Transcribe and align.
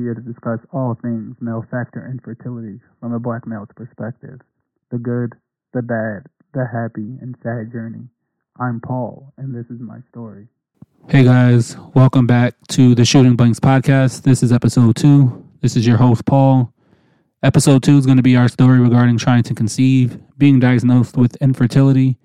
here 0.00 0.14
to 0.14 0.20
discuss 0.20 0.58
all 0.72 0.96
things 1.02 1.36
male 1.40 1.64
factor 1.70 2.08
infertility 2.10 2.80
from 3.00 3.12
a 3.12 3.20
black 3.20 3.46
male's 3.46 3.68
perspective 3.76 4.40
the 4.90 4.98
good, 4.98 5.34
the 5.72 5.82
bad, 5.82 6.24
the 6.52 6.66
happy, 6.66 7.16
and 7.20 7.36
sad 7.44 7.70
journey. 7.70 8.08
I'm 8.58 8.80
Paul, 8.80 9.32
and 9.36 9.54
this 9.54 9.66
is 9.66 9.80
my 9.80 9.98
story. 10.10 10.48
Hey 11.08 11.22
guys, 11.22 11.76
welcome 11.94 12.26
back 12.26 12.54
to 12.70 12.94
the 12.94 13.04
Shooting 13.04 13.36
Blanks 13.36 13.60
podcast. 13.60 14.22
This 14.22 14.42
is 14.42 14.52
episode 14.52 14.96
two. 14.96 15.46
This 15.60 15.76
is 15.76 15.86
your 15.86 15.98
host, 15.98 16.24
Paul. 16.24 16.72
Episode 17.42 17.82
two 17.82 17.98
is 17.98 18.06
going 18.06 18.16
to 18.16 18.22
be 18.22 18.36
our 18.36 18.48
story 18.48 18.80
regarding 18.80 19.18
trying 19.18 19.42
to 19.44 19.54
conceive, 19.54 20.18
being 20.38 20.58
diagnosed 20.58 21.16
with 21.16 21.36
infertility, 21.36 22.18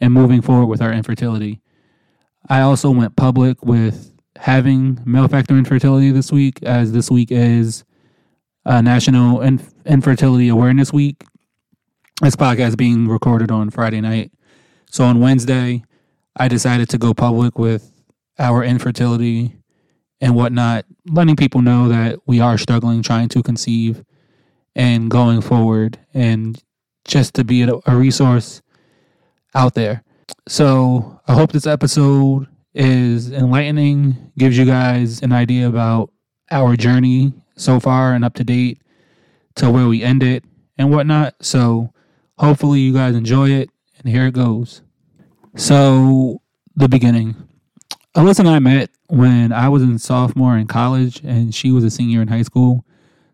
and 0.00 0.12
moving 0.12 0.40
forward 0.42 0.66
with 0.66 0.82
our 0.82 0.92
infertility. 0.92 1.60
I 2.48 2.62
also 2.62 2.90
went 2.90 3.16
public 3.16 3.64
with 3.64 4.17
having 4.38 5.00
male 5.04 5.28
factor 5.28 5.56
infertility 5.56 6.10
this 6.10 6.30
week, 6.30 6.62
as 6.62 6.92
this 6.92 7.10
week 7.10 7.30
is 7.30 7.84
uh, 8.64 8.80
National 8.80 9.40
Inf- 9.40 9.72
Infertility 9.84 10.48
Awareness 10.48 10.92
Week. 10.92 11.22
This 12.22 12.36
podcast 12.36 12.68
is 12.68 12.76
being 12.76 13.08
recorded 13.08 13.50
on 13.50 13.70
Friday 13.70 14.00
night. 14.00 14.32
So 14.90 15.04
on 15.04 15.20
Wednesday, 15.20 15.84
I 16.36 16.48
decided 16.48 16.88
to 16.90 16.98
go 16.98 17.14
public 17.14 17.58
with 17.58 17.92
our 18.38 18.62
infertility 18.62 19.56
and 20.20 20.34
whatnot, 20.34 20.84
letting 21.08 21.36
people 21.36 21.62
know 21.62 21.88
that 21.88 22.18
we 22.26 22.40
are 22.40 22.58
struggling 22.58 23.02
trying 23.02 23.28
to 23.30 23.42
conceive 23.42 24.04
and 24.74 25.10
going 25.10 25.40
forward, 25.40 25.98
and 26.14 26.62
just 27.04 27.34
to 27.34 27.44
be 27.44 27.62
a 27.62 27.96
resource 27.96 28.62
out 29.54 29.74
there. 29.74 30.04
So 30.46 31.20
I 31.26 31.34
hope 31.34 31.52
this 31.52 31.66
episode 31.66 32.46
is 32.78 33.32
enlightening, 33.32 34.30
gives 34.38 34.56
you 34.56 34.64
guys 34.64 35.20
an 35.20 35.32
idea 35.32 35.68
about 35.68 36.12
our 36.50 36.76
journey 36.76 37.32
so 37.56 37.80
far 37.80 38.14
and 38.14 38.24
up 38.24 38.34
to 38.34 38.44
date 38.44 38.80
to 39.56 39.68
where 39.68 39.88
we 39.88 40.02
end 40.02 40.22
it 40.22 40.44
and 40.78 40.90
whatnot. 40.92 41.34
So 41.42 41.92
hopefully 42.38 42.78
you 42.78 42.94
guys 42.94 43.16
enjoy 43.16 43.50
it. 43.50 43.68
And 43.98 44.08
here 44.08 44.26
it 44.26 44.34
goes. 44.34 44.82
So 45.56 46.40
the 46.76 46.88
beginning. 46.88 47.34
Alyssa 48.16 48.40
and 48.40 48.48
I 48.48 48.60
met 48.60 48.90
when 49.08 49.52
I 49.52 49.68
was 49.68 49.82
in 49.82 49.98
sophomore 49.98 50.56
in 50.56 50.68
college 50.68 51.20
and 51.24 51.52
she 51.52 51.72
was 51.72 51.82
a 51.82 51.90
senior 51.90 52.22
in 52.22 52.28
high 52.28 52.42
school. 52.42 52.84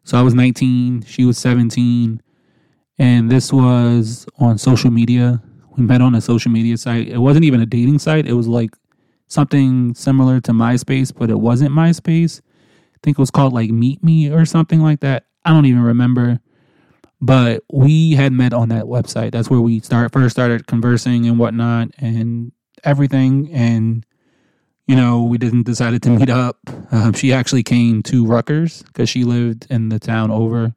So 0.05 0.19
I 0.19 0.23
was 0.23 0.33
19, 0.33 1.03
she 1.03 1.25
was 1.25 1.39
17, 1.39 2.21
and 2.99 3.31
this 3.31 3.53
was 3.53 4.27
on 4.39 4.57
social 4.57 4.91
media. 4.91 5.43
We 5.77 5.83
met 5.83 6.01
on 6.01 6.15
a 6.15 6.21
social 6.21 6.51
media 6.51 6.79
site. 6.79 7.09
It 7.09 7.19
wasn't 7.19 7.45
even 7.45 7.61
a 7.61 7.67
dating 7.67 7.99
site. 7.99 8.27
It 8.27 8.35
was 8.35 8.49
like 8.49 8.71
something 9.27 9.95
similar 9.95 10.41
to 10.41 10.53
MySpace, 10.53 11.13
but 11.17 11.31
it 11.31 11.39
wasn't 11.39 11.73
MySpace. 11.73 12.41
I 12.41 12.99
think 13.03 13.19
it 13.19 13.23
was 13.23 13.31
called 13.31 13.53
like 13.53 13.71
Meet 13.71 14.03
Me 14.03 14.31
or 14.31 14.45
something 14.45 14.81
like 14.81 15.01
that. 15.01 15.27
I 15.45 15.51
don't 15.51 15.67
even 15.67 15.83
remember. 15.83 16.41
But 17.21 17.63
we 17.73 18.13
had 18.13 18.33
met 18.33 18.53
on 18.53 18.69
that 18.69 18.85
website. 18.85 19.33
That's 19.33 19.49
where 19.49 19.61
we 19.61 19.81
start 19.81 20.13
first 20.13 20.35
started 20.35 20.67
conversing 20.67 21.27
and 21.27 21.39
whatnot 21.39 21.91
and 21.99 22.53
everything. 22.83 23.51
And 23.53 24.05
you 24.87 24.97
know, 24.97 25.23
we 25.23 25.39
didn't 25.39 25.63
decided 25.63 26.03
to 26.03 26.11
meet 26.11 26.29
up. 26.29 26.59
Um, 26.93 27.15
she 27.15 27.33
actually 27.33 27.63
came 27.63 28.03
to 28.05 28.27
Rutgers 28.27 28.83
because 28.83 29.09
she 29.09 29.25
lived 29.25 29.67
in 29.71 29.89
the 29.89 29.99
town 29.99 30.31
over 30.31 30.75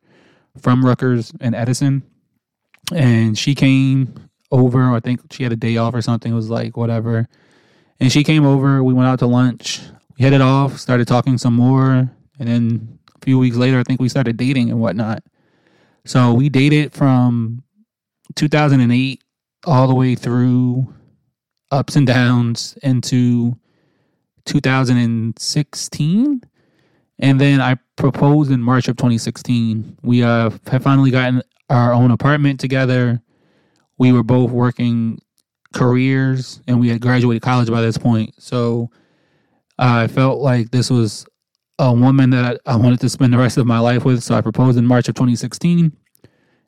from 0.61 0.85
Rutgers 0.85 1.33
and 1.41 1.53
Edison, 1.53 2.03
and 2.93 3.37
she 3.37 3.53
came 3.53 4.29
over. 4.49 4.95
I 4.95 5.01
think 5.01 5.21
she 5.33 5.43
had 5.43 5.51
a 5.51 5.57
day 5.57 5.75
off 5.75 5.93
or 5.93 6.01
something. 6.01 6.31
It 6.31 6.35
was 6.35 6.49
like 6.49 6.77
whatever 6.77 7.27
and 7.99 8.11
she 8.11 8.23
came 8.23 8.45
over. 8.45 8.83
We 8.83 8.93
went 8.93 9.07
out 9.07 9.19
to 9.19 9.27
lunch. 9.27 9.81
We 10.17 10.23
headed 10.23 10.41
off, 10.41 10.77
started 10.77 11.07
talking 11.07 11.37
some 11.37 11.53
more. 11.55 12.09
And 12.39 12.47
then 12.47 12.99
a 13.15 13.25
few 13.25 13.39
weeks 13.39 13.57
later, 13.57 13.79
I 13.79 13.83
think 13.83 13.99
we 13.99 14.09
started 14.09 14.37
dating 14.37 14.69
and 14.69 14.79
whatnot. 14.79 15.23
So 16.05 16.33
we 16.33 16.49
dated 16.49 16.93
from 16.93 17.63
2008 18.35 19.23
all 19.65 19.87
the 19.87 19.95
way 19.95 20.15
through 20.15 20.93
ups 21.71 21.95
and 21.95 22.07
downs 22.07 22.77
into 22.81 23.57
2016. 24.45 26.41
And 27.19 27.41
then 27.41 27.61
I 27.61 27.77
proposed 27.95 28.51
in 28.51 28.61
March 28.61 28.87
of 28.87 28.95
2016. 28.95 29.97
We 30.03 30.23
uh, 30.23 30.51
have 30.67 30.83
finally 30.83 31.11
gotten 31.11 31.41
our 31.69 31.91
own 31.93 32.11
apartment 32.11 32.59
together. 32.59 33.21
We 33.97 34.11
were 34.11 34.23
both 34.23 34.51
working 34.51 35.19
careers 35.73 36.61
and 36.67 36.79
we 36.79 36.89
had 36.89 37.01
graduated 37.01 37.41
college 37.41 37.69
by 37.69 37.81
this 37.81 37.97
point. 37.97 38.33
So 38.41 38.89
I 39.77 40.07
felt 40.07 40.39
like 40.39 40.71
this 40.71 40.89
was 40.89 41.25
a 41.79 41.93
woman 41.93 42.31
that 42.31 42.59
I 42.65 42.75
wanted 42.75 42.99
to 43.01 43.09
spend 43.09 43.33
the 43.33 43.37
rest 43.37 43.57
of 43.57 43.67
my 43.67 43.79
life 43.79 44.05
with. 44.05 44.23
So 44.23 44.35
I 44.35 44.41
proposed 44.41 44.77
in 44.77 44.85
March 44.85 45.07
of 45.07 45.15
2016. 45.15 45.91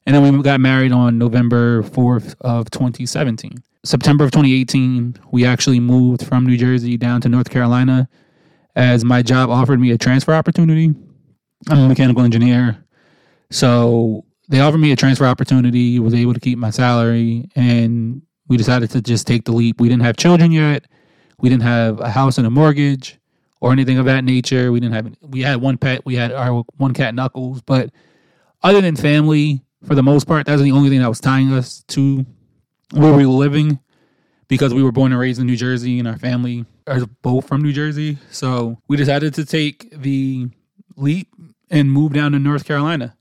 And 0.06 0.16
then 0.16 0.38
we 0.38 0.44
got 0.44 0.60
married 0.60 0.92
on 0.92 1.18
November 1.18 1.84
4th 1.84 2.36
of 2.42 2.70
2017. 2.72 3.64
September 3.86 4.26
of 4.26 4.32
2018, 4.32 5.16
we 5.32 5.46
actually 5.46 5.80
moved 5.80 6.26
from 6.26 6.46
New 6.46 6.58
Jersey 6.58 6.98
down 6.98 7.22
to 7.22 7.30
North 7.30 7.50
Carolina 7.50 8.10
as 8.76 9.06
my 9.06 9.22
job 9.22 9.50
offered 9.50 9.80
me 9.80 9.92
a 9.92 9.98
transfer 9.98 10.34
opportunity. 10.34 10.94
I'm 11.70 11.80
a 11.80 11.88
mechanical 11.88 12.24
engineer. 12.24 12.84
So 13.52 14.26
they 14.50 14.60
offered 14.60 14.80
me 14.80 14.92
a 14.92 14.96
transfer 14.96 15.26
opportunity, 15.26 16.00
was 16.00 16.14
able 16.14 16.34
to 16.34 16.40
keep 16.40 16.58
my 16.58 16.70
salary, 16.70 17.50
and 17.56 18.22
we 18.50 18.58
decided 18.58 18.90
to 18.92 19.02
just 19.02 19.26
take 19.28 19.46
the 19.46 19.54
leap. 19.54 19.80
We 19.80 19.88
didn't 19.88 20.02
have 20.02 20.18
children 20.18 20.52
yet. 20.52 20.86
We 21.40 21.48
didn't 21.48 21.64
have 21.64 22.02
a 22.02 22.10
house 22.10 22.38
and 22.38 22.46
a 22.46 22.50
mortgage 22.50 23.18
or 23.62 23.72
anything 23.72 23.98
of 23.98 24.06
that 24.06 24.24
nature. 24.24 24.72
We 24.72 24.80
didn't 24.80 24.96
have. 24.96 25.16
We 25.22 25.42
had 25.42 25.62
one 25.62 25.78
pet. 25.78 26.06
We 26.06 26.16
had 26.16 26.34
our 26.34 26.64
one 26.78 26.94
cat 26.94 27.16
Knuckles. 27.16 27.62
But 27.62 27.92
other 28.64 28.82
than 28.82 28.96
family, 28.96 29.62
for 29.86 29.96
the 29.96 30.04
most 30.04 30.26
part, 30.26 30.48
that's 30.48 30.62
the 30.62 30.72
only 30.72 30.90
thing 30.90 31.00
that 31.00 31.08
was 31.08 31.22
tying 31.22 31.54
us 31.54 31.84
to 31.90 32.26
where 32.92 33.14
we 33.14 33.26
were 33.26 33.34
living 33.34 33.80
because 34.48 34.74
we 34.74 34.82
were 34.82 34.92
born 34.92 35.12
and 35.12 35.22
raised 35.22 35.40
in 35.40 35.46
New 35.46 35.56
Jersey 35.56 36.00
and 36.00 36.08
our 36.08 36.18
family 36.18 36.66
are 36.88 37.06
both 37.22 37.48
from 37.48 37.62
New 37.62 37.72
Jersey. 37.72 38.18
So 38.32 38.80
we 38.88 38.98
decided 38.98 39.36
to 39.36 39.46
take 39.46 39.92
the 39.92 40.50
leap 40.96 41.28
and 41.70 41.92
move 41.92 42.14
down 42.14 42.32
to 42.32 42.40
North 42.40 42.66
Carolina. 42.66 43.16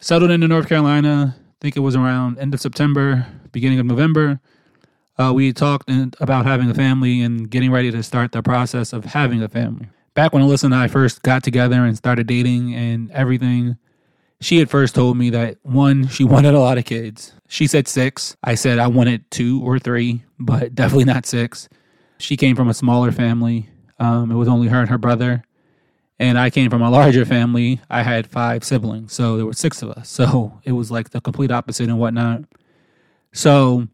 Settled 0.00 0.32
into 0.32 0.48
North 0.48 0.68
Carolina, 0.68 1.36
I 1.38 1.54
think 1.60 1.76
it 1.76 1.80
was 1.80 1.94
around 1.94 2.40
end 2.40 2.52
of 2.52 2.60
September, 2.60 3.24
beginning 3.52 3.78
of 3.78 3.86
November 3.86 4.40
uh, 5.18 5.32
we 5.34 5.52
talked 5.52 5.90
about 6.20 6.46
having 6.46 6.70
a 6.70 6.74
family 6.74 7.20
and 7.20 7.50
getting 7.50 7.70
ready 7.70 7.90
to 7.90 8.02
start 8.02 8.32
the 8.32 8.42
process 8.42 8.92
of 8.92 9.04
having 9.04 9.42
a 9.42 9.48
family. 9.48 9.88
Back 10.14 10.32
when 10.32 10.42
Alyssa 10.42 10.64
and 10.64 10.74
I 10.74 10.88
first 10.88 11.22
got 11.22 11.42
together 11.42 11.84
and 11.84 11.96
started 11.96 12.26
dating 12.26 12.74
and 12.74 13.10
everything, 13.12 13.76
she 14.40 14.58
had 14.58 14.68
first 14.68 14.94
told 14.94 15.16
me 15.16 15.30
that 15.30 15.58
one, 15.62 16.08
she 16.08 16.24
wanted 16.24 16.54
a 16.54 16.60
lot 16.60 16.78
of 16.78 16.84
kids. 16.84 17.32
She 17.48 17.66
said 17.66 17.88
six. 17.88 18.36
I 18.42 18.54
said 18.54 18.78
I 18.78 18.88
wanted 18.88 19.30
two 19.30 19.62
or 19.62 19.78
three, 19.78 20.24
but 20.38 20.74
definitely 20.74 21.04
not 21.04 21.26
six. 21.26 21.68
She 22.18 22.36
came 22.36 22.56
from 22.56 22.68
a 22.68 22.74
smaller 22.74 23.12
family. 23.12 23.68
Um, 23.98 24.30
it 24.30 24.34
was 24.34 24.48
only 24.48 24.68
her 24.68 24.80
and 24.80 24.90
her 24.90 24.98
brother. 24.98 25.44
And 26.18 26.38
I 26.38 26.50
came 26.50 26.70
from 26.70 26.82
a 26.82 26.90
larger 26.90 27.24
family. 27.24 27.80
I 27.90 28.02
had 28.02 28.26
five 28.28 28.62
siblings. 28.62 29.12
So 29.12 29.36
there 29.36 29.46
were 29.46 29.54
six 29.54 29.82
of 29.82 29.90
us. 29.90 30.08
So 30.08 30.60
it 30.62 30.72
was 30.72 30.90
like 30.90 31.10
the 31.10 31.20
complete 31.20 31.50
opposite 31.50 31.88
and 31.88 31.98
whatnot. 31.98 32.44
So 33.32 33.88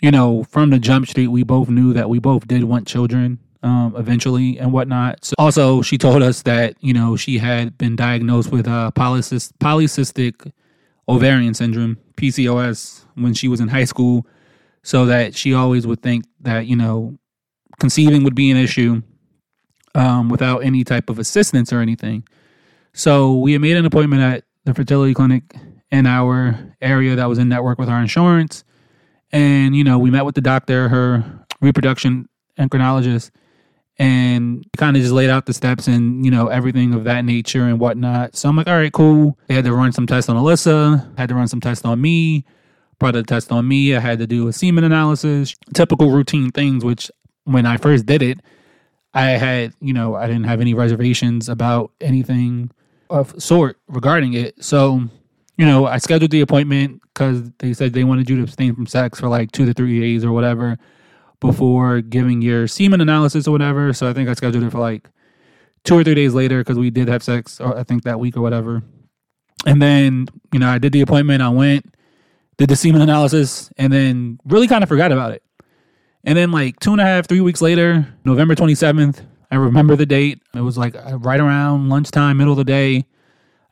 you 0.00 0.10
know, 0.10 0.44
from 0.44 0.70
the 0.70 0.78
jump 0.78 1.06
street, 1.06 1.28
we 1.28 1.42
both 1.42 1.68
knew 1.68 1.92
that 1.92 2.08
we 2.08 2.18
both 2.18 2.46
did 2.46 2.64
want 2.64 2.86
children 2.86 3.38
um, 3.62 3.94
eventually 3.96 4.58
and 4.58 4.72
whatnot. 4.72 5.24
So 5.24 5.34
also, 5.38 5.82
she 5.82 5.98
told 5.98 6.22
us 6.22 6.42
that 6.42 6.74
you 6.80 6.94
know 6.94 7.16
she 7.16 7.38
had 7.38 7.76
been 7.76 7.96
diagnosed 7.96 8.50
with 8.50 8.66
uh, 8.66 8.90
polycystic, 8.94 9.52
polycystic 9.58 10.52
ovarian 11.08 11.54
syndrome 11.54 11.98
(PCOS) 12.16 13.04
when 13.14 13.34
she 13.34 13.48
was 13.48 13.60
in 13.60 13.68
high 13.68 13.84
school, 13.84 14.26
so 14.82 15.06
that 15.06 15.34
she 15.34 15.52
always 15.52 15.86
would 15.86 16.02
think 16.02 16.24
that 16.40 16.66
you 16.66 16.76
know 16.76 17.18
conceiving 17.78 18.24
would 18.24 18.34
be 18.34 18.50
an 18.50 18.56
issue 18.56 19.02
um, 19.94 20.28
without 20.28 20.58
any 20.64 20.84
type 20.84 21.10
of 21.10 21.18
assistance 21.18 21.72
or 21.72 21.80
anything. 21.80 22.24
So 22.92 23.34
we 23.34 23.56
made 23.58 23.76
an 23.76 23.86
appointment 23.86 24.22
at 24.22 24.44
the 24.64 24.74
fertility 24.74 25.14
clinic 25.14 25.42
in 25.90 26.06
our 26.06 26.58
area 26.80 27.16
that 27.16 27.28
was 27.28 27.38
in 27.38 27.48
network 27.48 27.78
with 27.78 27.88
our 27.88 28.00
insurance 28.00 28.64
and, 29.32 29.76
you 29.76 29.84
know, 29.84 29.98
we 29.98 30.10
met 30.10 30.24
with 30.24 30.34
the 30.34 30.40
doctor, 30.40 30.88
her 30.88 31.24
reproduction 31.60 32.28
endocrinologist, 32.58 33.30
and 33.98 34.64
kind 34.76 34.96
of 34.96 35.02
just 35.02 35.12
laid 35.12 35.28
out 35.30 35.46
the 35.46 35.52
steps 35.52 35.86
and, 35.86 36.24
you 36.24 36.30
know, 36.30 36.48
everything 36.48 36.94
of 36.94 37.04
that 37.04 37.24
nature 37.24 37.64
and 37.64 37.78
whatnot. 37.78 38.34
So 38.34 38.48
I'm 38.48 38.56
like, 38.56 38.66
all 38.66 38.76
right, 38.76 38.92
cool. 38.92 39.36
They 39.46 39.54
had 39.54 39.64
to 39.64 39.74
run 39.74 39.92
some 39.92 40.06
tests 40.06 40.30
on 40.30 40.36
Alyssa, 40.36 41.18
had 41.18 41.28
to 41.28 41.34
run 41.34 41.48
some 41.48 41.60
tests 41.60 41.84
on 41.84 42.00
me, 42.00 42.44
brought 42.98 43.14
a 43.14 43.22
test 43.22 43.52
on 43.52 43.68
me. 43.68 43.94
I 43.94 44.00
had 44.00 44.18
to 44.18 44.26
do 44.26 44.48
a 44.48 44.52
semen 44.52 44.84
analysis, 44.84 45.54
typical 45.74 46.10
routine 46.10 46.50
things, 46.50 46.84
which 46.84 47.10
when 47.44 47.66
I 47.66 47.76
first 47.76 48.06
did 48.06 48.22
it, 48.22 48.40
I 49.12 49.30
had, 49.30 49.74
you 49.80 49.92
know, 49.92 50.14
I 50.14 50.26
didn't 50.26 50.44
have 50.44 50.60
any 50.60 50.72
reservations 50.72 51.48
about 51.48 51.92
anything 52.00 52.70
of 53.10 53.34
sort 53.42 53.76
regarding 53.88 54.34
it. 54.34 54.64
So 54.64 55.02
you 55.60 55.66
know, 55.66 55.84
I 55.84 55.98
scheduled 55.98 56.30
the 56.30 56.40
appointment 56.40 57.02
because 57.12 57.50
they 57.58 57.74
said 57.74 57.92
they 57.92 58.02
wanted 58.02 58.30
you 58.30 58.36
to 58.36 58.44
abstain 58.44 58.74
from 58.74 58.86
sex 58.86 59.20
for 59.20 59.28
like 59.28 59.52
two 59.52 59.66
to 59.66 59.74
three 59.74 60.00
days 60.00 60.24
or 60.24 60.32
whatever 60.32 60.78
before 61.38 62.00
giving 62.00 62.40
your 62.40 62.66
semen 62.66 63.02
analysis 63.02 63.46
or 63.46 63.50
whatever. 63.50 63.92
So 63.92 64.08
I 64.08 64.14
think 64.14 64.30
I 64.30 64.32
scheduled 64.32 64.64
it 64.64 64.70
for 64.70 64.78
like 64.78 65.10
two 65.84 65.98
or 65.98 66.02
three 66.02 66.14
days 66.14 66.32
later 66.32 66.60
because 66.60 66.78
we 66.78 66.88
did 66.88 67.08
have 67.08 67.22
sex, 67.22 67.60
or 67.60 67.76
I 67.76 67.84
think 67.84 68.04
that 68.04 68.18
week 68.18 68.38
or 68.38 68.40
whatever. 68.40 68.82
And 69.66 69.82
then, 69.82 70.28
you 70.50 70.58
know, 70.58 70.70
I 70.70 70.78
did 70.78 70.94
the 70.94 71.02
appointment. 71.02 71.42
I 71.42 71.50
went, 71.50 71.94
did 72.56 72.70
the 72.70 72.76
semen 72.76 73.02
analysis, 73.02 73.70
and 73.76 73.92
then 73.92 74.38
really 74.46 74.66
kind 74.66 74.82
of 74.82 74.88
forgot 74.88 75.12
about 75.12 75.32
it. 75.32 75.42
And 76.24 76.38
then, 76.38 76.52
like 76.52 76.80
two 76.80 76.92
and 76.92 77.02
a 77.02 77.04
half, 77.04 77.28
three 77.28 77.42
weeks 77.42 77.60
later, 77.60 78.08
November 78.24 78.54
27th, 78.54 79.26
I 79.50 79.56
remember 79.56 79.94
the 79.94 80.06
date. 80.06 80.40
It 80.54 80.62
was 80.62 80.78
like 80.78 80.96
uh, 80.96 81.18
right 81.18 81.38
around 81.38 81.90
lunchtime, 81.90 82.38
middle 82.38 82.54
of 82.54 82.56
the 82.56 82.64
day. 82.64 83.04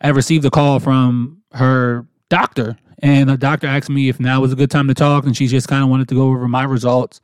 I 0.02 0.11
received 0.11 0.44
a 0.44 0.50
call 0.50 0.81
from 0.81 1.38
her 1.53 2.06
doctor, 2.29 2.77
and 3.00 3.29
the 3.29 3.37
doctor 3.37 3.67
asked 3.67 3.91
me 3.91 4.09
if 4.09 4.19
now 4.21 4.41
was 4.41 4.53
a 4.53 4.56
good 4.56 4.71
time 4.71 4.89
to 4.89 4.95
talk, 4.95 5.25
and 5.25 5.37
she 5.37 5.47
just 5.47 5.69
kind 5.69 5.83
of 5.83 5.89
wanted 5.89 6.09
to 6.09 6.15
go 6.15 6.29
over 6.29 6.49
my 6.49 6.65
results. 6.65 7.21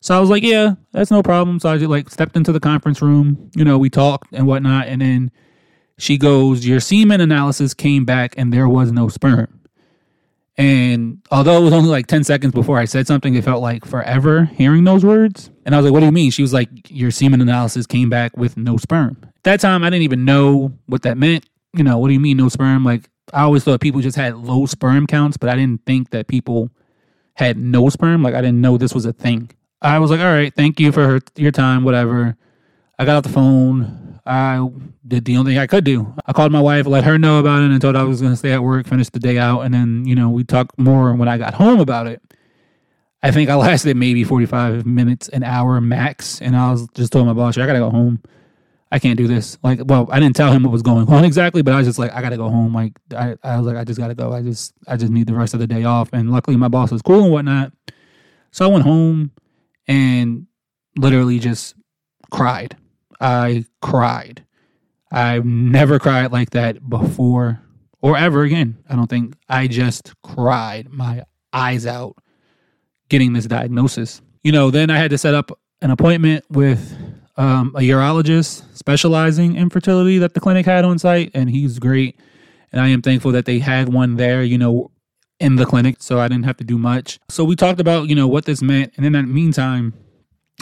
So 0.00 0.16
I 0.16 0.20
was 0.20 0.30
like, 0.30 0.42
yeah, 0.42 0.74
that's 0.90 1.10
no 1.10 1.22
problem. 1.22 1.60
So 1.60 1.70
I 1.70 1.78
just 1.78 1.90
like 1.90 2.10
stepped 2.10 2.36
into 2.36 2.50
the 2.50 2.60
conference 2.60 3.00
room. 3.00 3.50
You 3.54 3.64
know, 3.64 3.78
we 3.78 3.88
talked 3.88 4.32
and 4.32 4.46
whatnot, 4.46 4.88
and 4.88 5.00
then 5.00 5.30
she 6.02 6.18
goes, 6.18 6.66
Your 6.66 6.80
semen 6.80 7.20
analysis 7.20 7.74
came 7.74 8.04
back 8.04 8.34
and 8.36 8.52
there 8.52 8.68
was 8.68 8.90
no 8.90 9.08
sperm. 9.08 9.60
And 10.56 11.22
although 11.30 11.60
it 11.60 11.64
was 11.64 11.72
only 11.72 11.88
like 11.88 12.08
10 12.08 12.24
seconds 12.24 12.52
before 12.52 12.78
I 12.78 12.84
said 12.84 13.06
something, 13.06 13.34
it 13.34 13.44
felt 13.44 13.62
like 13.62 13.86
forever 13.86 14.44
hearing 14.44 14.84
those 14.84 15.04
words. 15.04 15.50
And 15.64 15.74
I 15.74 15.78
was 15.78 15.84
like, 15.84 15.92
What 15.92 16.00
do 16.00 16.06
you 16.06 16.12
mean? 16.12 16.32
She 16.32 16.42
was 16.42 16.52
like, 16.52 16.68
Your 16.90 17.12
semen 17.12 17.40
analysis 17.40 17.86
came 17.86 18.10
back 18.10 18.36
with 18.36 18.56
no 18.56 18.76
sperm. 18.76 19.16
At 19.22 19.42
that 19.44 19.60
time, 19.60 19.84
I 19.84 19.90
didn't 19.90 20.02
even 20.02 20.24
know 20.24 20.72
what 20.86 21.02
that 21.02 21.16
meant. 21.16 21.46
You 21.74 21.84
know, 21.84 21.98
what 21.98 22.08
do 22.08 22.14
you 22.14 22.20
mean 22.20 22.36
no 22.36 22.48
sperm? 22.48 22.84
Like, 22.84 23.08
I 23.32 23.42
always 23.42 23.64
thought 23.64 23.80
people 23.80 24.00
just 24.00 24.16
had 24.16 24.36
low 24.36 24.66
sperm 24.66 25.06
counts, 25.06 25.36
but 25.36 25.48
I 25.48 25.56
didn't 25.56 25.84
think 25.86 26.10
that 26.10 26.28
people 26.28 26.70
had 27.34 27.56
no 27.56 27.88
sperm. 27.88 28.22
Like, 28.22 28.34
I 28.34 28.40
didn't 28.40 28.60
know 28.60 28.76
this 28.76 28.94
was 28.94 29.06
a 29.06 29.12
thing. 29.12 29.50
I 29.80 29.98
was 29.98 30.10
like, 30.10 30.20
All 30.20 30.26
right, 30.26 30.54
thank 30.54 30.78
you 30.80 30.92
for 30.92 31.06
her, 31.06 31.20
your 31.36 31.50
time, 31.52 31.84
whatever. 31.84 32.36
I 32.98 33.04
got 33.04 33.16
off 33.16 33.22
the 33.24 33.30
phone. 33.30 34.20
I 34.24 34.68
did 35.06 35.24
the 35.24 35.36
only 35.36 35.52
thing 35.52 35.58
I 35.58 35.66
could 35.66 35.84
do. 35.84 36.14
I 36.26 36.32
called 36.32 36.52
my 36.52 36.60
wife, 36.60 36.86
let 36.86 37.02
her 37.04 37.18
know 37.18 37.40
about 37.40 37.62
it, 37.62 37.70
and 37.70 37.80
told 37.80 37.96
her 37.96 38.00
I 38.00 38.04
was 38.04 38.20
going 38.20 38.32
to 38.32 38.36
stay 38.36 38.52
at 38.52 38.62
work, 38.62 38.86
finish 38.86 39.08
the 39.10 39.18
day 39.18 39.38
out, 39.38 39.62
and 39.62 39.74
then 39.74 40.04
you 40.06 40.14
know 40.14 40.30
we 40.30 40.44
talked 40.44 40.78
more 40.78 41.12
when 41.14 41.28
I 41.28 41.38
got 41.38 41.54
home 41.54 41.80
about 41.80 42.06
it. 42.06 42.22
I 43.22 43.32
think 43.32 43.50
I 43.50 43.54
lasted 43.56 43.96
maybe 43.96 44.22
forty 44.22 44.46
five 44.46 44.86
minutes, 44.86 45.28
an 45.28 45.42
hour 45.42 45.80
max, 45.80 46.40
and 46.40 46.56
I 46.56 46.70
was 46.70 46.86
just 46.94 47.12
told 47.12 47.26
my 47.26 47.32
boss, 47.32 47.58
I 47.58 47.66
gotta 47.66 47.80
go 47.80 47.90
home. 47.90 48.22
I 48.92 48.98
can't 48.98 49.16
do 49.16 49.26
this. 49.26 49.56
Like, 49.62 49.80
well, 49.86 50.06
I 50.12 50.20
didn't 50.20 50.36
tell 50.36 50.52
him 50.52 50.64
what 50.64 50.70
was 50.70 50.82
going 50.82 51.08
on 51.08 51.24
exactly, 51.32 51.62
but 51.62 51.72
I 51.72 51.78
was 51.78 51.86
just 51.86 51.98
like, 51.98 52.12
I 52.12 52.20
gotta 52.20 52.36
go 52.36 52.50
home. 52.50 52.74
Like, 52.74 52.92
I, 53.16 53.36
I 53.42 53.56
was 53.56 53.66
like, 53.66 53.76
I 53.78 53.84
just 53.84 53.98
gotta 53.98 54.14
go. 54.14 54.32
I 54.32 54.42
just, 54.42 54.74
I 54.86 54.98
just 54.98 55.10
need 55.10 55.26
the 55.26 55.34
rest 55.34 55.54
of 55.54 55.60
the 55.60 55.66
day 55.66 55.84
off. 55.84 56.10
And 56.12 56.30
luckily, 56.30 56.58
my 56.58 56.68
boss 56.68 56.92
was 56.92 57.00
cool 57.00 57.24
and 57.24 57.32
whatnot. 57.32 57.72
So 58.50 58.66
I 58.66 58.68
went 58.68 58.84
home 58.84 59.32
and 59.88 60.46
literally 60.96 61.38
just 61.38 61.74
cried. 62.30 62.76
I 63.18 63.64
cried. 63.80 64.44
I've 65.10 65.46
never 65.46 65.98
cried 65.98 66.30
like 66.30 66.50
that 66.50 66.86
before 66.88 67.62
or 68.02 68.18
ever 68.18 68.42
again. 68.42 68.76
I 68.90 68.96
don't 68.96 69.08
think 69.08 69.36
I 69.48 69.68
just 69.68 70.12
cried 70.22 70.90
my 70.90 71.22
eyes 71.52 71.86
out 71.86 72.16
getting 73.08 73.32
this 73.32 73.46
diagnosis. 73.46 74.20
You 74.42 74.52
know, 74.52 74.70
then 74.70 74.90
I 74.90 74.98
had 74.98 75.10
to 75.12 75.18
set 75.18 75.34
up 75.34 75.58
an 75.80 75.90
appointment 75.90 76.44
with 76.50 76.94
um, 77.36 77.74
a 77.76 77.80
urologist 77.80 78.71
specializing 78.82 79.54
in 79.54 79.70
fertility 79.70 80.18
that 80.18 80.34
the 80.34 80.40
clinic 80.40 80.66
had 80.66 80.84
on 80.84 80.98
site, 80.98 81.30
and 81.34 81.48
he's 81.48 81.78
great. 81.78 82.18
And 82.72 82.80
I 82.80 82.88
am 82.88 83.00
thankful 83.00 83.30
that 83.32 83.44
they 83.44 83.60
had 83.60 83.92
one 83.92 84.16
there, 84.16 84.42
you 84.42 84.58
know, 84.58 84.90
in 85.38 85.56
the 85.56 85.64
clinic, 85.64 85.96
so 86.00 86.18
I 86.18 86.26
didn't 86.26 86.44
have 86.44 86.56
to 86.56 86.64
do 86.64 86.78
much. 86.78 87.20
So 87.28 87.44
we 87.44 87.54
talked 87.54 87.80
about, 87.80 88.08
you 88.08 88.14
know, 88.16 88.26
what 88.26 88.44
this 88.44 88.60
meant. 88.60 88.92
And 88.96 89.06
in 89.06 89.12
that 89.12 89.26
meantime, 89.26 89.94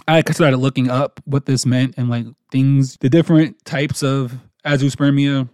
I 0.06 0.22
started 0.32 0.58
looking 0.58 0.90
up 0.90 1.20
what 1.24 1.46
this 1.46 1.64
meant 1.64 1.94
and 1.96 2.10
like 2.10 2.26
things, 2.50 2.96
the 3.00 3.08
different 3.08 3.64
types 3.64 4.02
of 4.02 4.34
azoospermia 4.66 5.48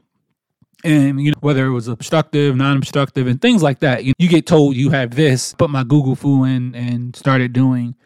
and 0.84 1.20
you 1.20 1.30
know 1.32 1.38
whether 1.40 1.66
it 1.66 1.72
was 1.72 1.88
obstructive, 1.88 2.54
non-obstructive, 2.54 3.26
and 3.26 3.40
things 3.40 3.62
like 3.62 3.80
that. 3.80 4.04
You, 4.04 4.12
you 4.18 4.28
get 4.28 4.46
told 4.46 4.76
you 4.76 4.90
have 4.90 5.10
this. 5.10 5.54
Put 5.54 5.70
my 5.70 5.82
Google 5.82 6.14
foo 6.14 6.44
in 6.44 6.74
and 6.74 7.14
started 7.16 7.52
doing 7.52 7.96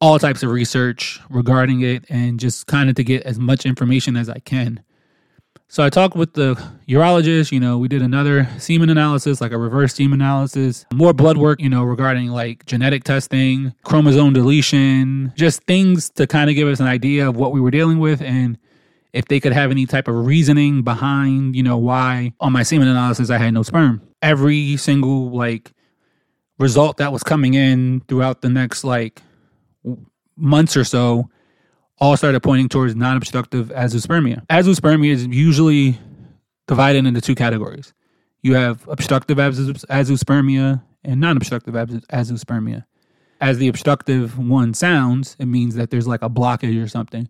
all 0.00 0.18
types 0.18 0.42
of 0.42 0.50
research 0.50 1.20
regarding 1.28 1.80
it, 1.82 2.04
and 2.08 2.38
just 2.38 2.66
kind 2.66 2.88
of 2.88 2.96
to 2.96 3.04
get 3.04 3.22
as 3.24 3.38
much 3.38 3.66
information 3.66 4.16
as 4.16 4.28
I 4.28 4.38
can. 4.38 4.82
So 5.70 5.84
I 5.84 5.90
talked 5.90 6.16
with 6.16 6.32
the 6.32 6.54
urologist, 6.88 7.52
you 7.52 7.60
know, 7.60 7.76
we 7.76 7.88
did 7.88 8.00
another 8.00 8.48
semen 8.58 8.88
analysis, 8.88 9.42
like 9.42 9.52
a 9.52 9.58
reverse 9.58 9.92
semen 9.94 10.22
analysis, 10.22 10.86
more 10.94 11.12
blood 11.12 11.36
work, 11.36 11.60
you 11.60 11.68
know, 11.68 11.84
regarding 11.84 12.28
like 12.28 12.64
genetic 12.64 13.04
testing, 13.04 13.74
chromosome 13.84 14.32
deletion, 14.32 15.30
just 15.36 15.62
things 15.64 16.08
to 16.10 16.26
kind 16.26 16.48
of 16.48 16.56
give 16.56 16.68
us 16.68 16.80
an 16.80 16.86
idea 16.86 17.28
of 17.28 17.36
what 17.36 17.52
we 17.52 17.60
were 17.60 17.70
dealing 17.70 17.98
with 17.98 18.22
and 18.22 18.56
if 19.12 19.26
they 19.28 19.40
could 19.40 19.52
have 19.52 19.70
any 19.70 19.84
type 19.84 20.08
of 20.08 20.26
reasoning 20.26 20.82
behind, 20.82 21.54
you 21.54 21.62
know, 21.62 21.76
why 21.76 22.32
on 22.40 22.52
my 22.52 22.62
semen 22.62 22.88
analysis 22.88 23.28
I 23.28 23.36
had 23.36 23.52
no 23.52 23.62
sperm. 23.62 24.00
Every 24.22 24.78
single 24.78 25.30
like 25.30 25.72
result 26.58 26.96
that 26.96 27.12
was 27.12 27.22
coming 27.22 27.52
in 27.52 28.00
throughout 28.08 28.40
the 28.40 28.48
next 28.48 28.84
like 28.84 29.20
months 30.36 30.76
or 30.76 30.84
so 30.84 31.30
all 31.98 32.16
started 32.16 32.40
pointing 32.40 32.68
towards 32.68 32.94
non-obstructive 32.94 33.68
azoospermia. 33.68 34.46
Azoospermia 34.46 35.10
is 35.10 35.26
usually 35.26 35.98
divided 36.66 37.06
into 37.06 37.20
two 37.20 37.34
categories. 37.34 37.92
You 38.42 38.54
have 38.54 38.86
obstructive 38.88 39.38
azoospermia 39.38 40.82
and 41.04 41.20
non-obstructive 41.20 41.74
azoospermia. 41.74 42.84
As 43.40 43.58
the 43.58 43.68
obstructive 43.68 44.38
one 44.38 44.74
sounds, 44.74 45.36
it 45.38 45.46
means 45.46 45.74
that 45.76 45.90
there's 45.90 46.06
like 46.06 46.22
a 46.22 46.30
blockage 46.30 46.82
or 46.82 46.88
something. 46.88 47.28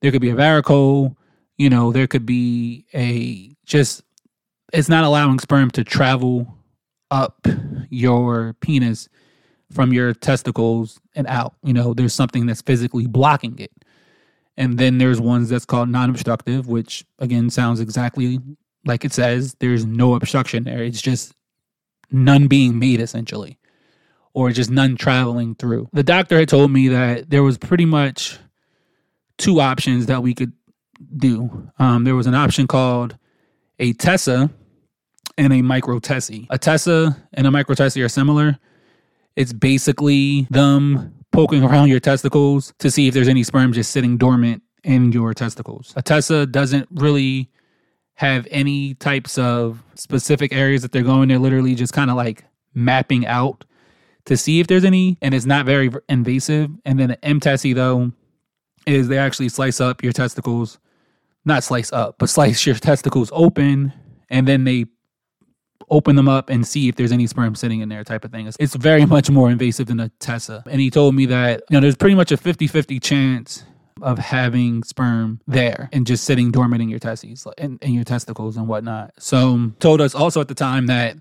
There 0.00 0.10
could 0.10 0.20
be 0.20 0.30
a 0.30 0.34
varicocele, 0.34 1.16
you 1.58 1.70
know, 1.70 1.92
there 1.92 2.06
could 2.06 2.26
be 2.26 2.84
a 2.94 3.54
just 3.64 4.02
it's 4.72 4.88
not 4.88 5.04
allowing 5.04 5.38
sperm 5.38 5.70
to 5.70 5.84
travel 5.84 6.58
up 7.10 7.46
your 7.90 8.54
penis 8.60 9.08
from 9.72 9.92
your 9.92 10.14
testicles 10.14 11.00
and 11.14 11.26
out. 11.26 11.54
You 11.62 11.72
know, 11.72 11.94
there's 11.94 12.14
something 12.14 12.46
that's 12.46 12.62
physically 12.62 13.06
blocking 13.06 13.58
it. 13.58 13.72
And 14.56 14.78
then 14.78 14.98
there's 14.98 15.20
ones 15.20 15.48
that's 15.48 15.64
called 15.64 15.88
non 15.88 16.10
obstructive, 16.10 16.68
which 16.68 17.04
again 17.18 17.50
sounds 17.50 17.80
exactly 17.80 18.38
like 18.84 19.04
it 19.04 19.12
says. 19.12 19.56
There's 19.58 19.84
no 19.84 20.14
obstruction 20.14 20.64
there. 20.64 20.82
It's 20.82 21.02
just 21.02 21.34
none 22.10 22.46
being 22.46 22.78
made 22.78 23.00
essentially, 23.00 23.58
or 24.32 24.50
just 24.52 24.70
none 24.70 24.96
traveling 24.96 25.56
through. 25.56 25.88
The 25.92 26.04
doctor 26.04 26.38
had 26.38 26.48
told 26.48 26.70
me 26.70 26.88
that 26.88 27.30
there 27.30 27.42
was 27.42 27.58
pretty 27.58 27.84
much 27.84 28.38
two 29.38 29.60
options 29.60 30.06
that 30.06 30.22
we 30.22 30.34
could 30.34 30.52
do. 31.16 31.70
Um, 31.78 32.04
there 32.04 32.14
was 32.14 32.26
an 32.26 32.34
option 32.34 32.66
called 32.66 33.16
a 33.78 33.92
TESA 33.94 34.50
and 35.36 35.52
a 35.52 35.62
micro 35.62 35.98
TESE. 35.98 36.46
A 36.50 36.58
TESA 36.58 37.16
and 37.32 37.46
a 37.46 37.50
micro 37.50 37.74
TESE 37.74 37.96
are 37.98 38.08
similar. 38.08 38.58
It's 39.36 39.52
basically 39.52 40.46
them 40.50 41.14
poking 41.32 41.64
around 41.64 41.88
your 41.88 42.00
testicles 42.00 42.72
to 42.78 42.90
see 42.90 43.08
if 43.08 43.14
there's 43.14 43.28
any 43.28 43.42
sperm 43.42 43.72
just 43.72 43.90
sitting 43.90 44.16
dormant 44.16 44.62
in 44.84 45.10
your 45.12 45.34
testicles. 45.34 45.92
A 45.96 46.02
TESA 46.02 46.52
doesn't 46.52 46.88
really 46.92 47.50
have 48.14 48.46
any 48.50 48.94
types 48.94 49.36
of 49.38 49.82
specific 49.94 50.52
areas 50.52 50.82
that 50.82 50.92
they're 50.92 51.02
going. 51.02 51.28
They're 51.28 51.38
literally 51.38 51.74
just 51.74 51.92
kind 51.92 52.10
of 52.10 52.16
like 52.16 52.44
mapping 52.74 53.26
out 53.26 53.64
to 54.26 54.36
see 54.36 54.60
if 54.60 54.68
there's 54.68 54.84
any, 54.84 55.18
and 55.20 55.34
it's 55.34 55.46
not 55.46 55.66
very 55.66 55.90
invasive. 56.08 56.70
And 56.84 56.98
then 56.98 57.10
an 57.22 57.40
MTESE 57.40 57.74
though 57.74 58.12
is 58.86 59.08
they 59.08 59.18
actually 59.18 59.48
slice 59.48 59.80
up 59.80 60.02
your 60.02 60.12
testicles, 60.12 60.78
not 61.44 61.64
slice 61.64 61.92
up, 61.92 62.16
but 62.18 62.30
slice 62.30 62.64
your 62.64 62.76
testicles 62.76 63.30
open, 63.34 63.92
and 64.30 64.46
then 64.46 64.64
they 64.64 64.86
open 65.90 66.16
them 66.16 66.28
up 66.28 66.50
and 66.50 66.66
see 66.66 66.88
if 66.88 66.96
there's 66.96 67.12
any 67.12 67.26
sperm 67.26 67.54
sitting 67.54 67.80
in 67.80 67.88
there 67.88 68.04
type 68.04 68.24
of 68.24 68.30
thing. 68.30 68.46
It's, 68.46 68.56
it's 68.60 68.74
very 68.74 69.06
much 69.16 69.30
more 69.30 69.50
invasive 69.50 69.86
than 69.86 70.00
a 70.00 70.08
TESA. 70.20 70.66
And 70.66 70.80
he 70.80 70.90
told 70.90 71.14
me 71.14 71.26
that, 71.26 71.62
you 71.68 71.76
know, 71.76 71.80
there's 71.80 71.96
pretty 71.96 72.14
much 72.14 72.32
a 72.32 72.36
50-50 72.36 73.02
chance 73.02 73.64
of 74.02 74.18
having 74.18 74.82
sperm 74.82 75.40
there 75.46 75.88
and 75.92 76.06
just 76.06 76.24
sitting 76.24 76.50
dormant 76.50 76.82
in 76.82 76.88
your 76.88 76.98
testes 76.98 77.46
and 77.58 77.82
in, 77.82 77.94
your 77.94 78.04
testicles 78.04 78.56
and 78.56 78.68
whatnot. 78.68 79.12
So 79.18 79.50
um, 79.50 79.76
told 79.78 80.00
us 80.00 80.14
also 80.14 80.40
at 80.40 80.48
the 80.48 80.54
time 80.54 80.86
that 80.86 81.16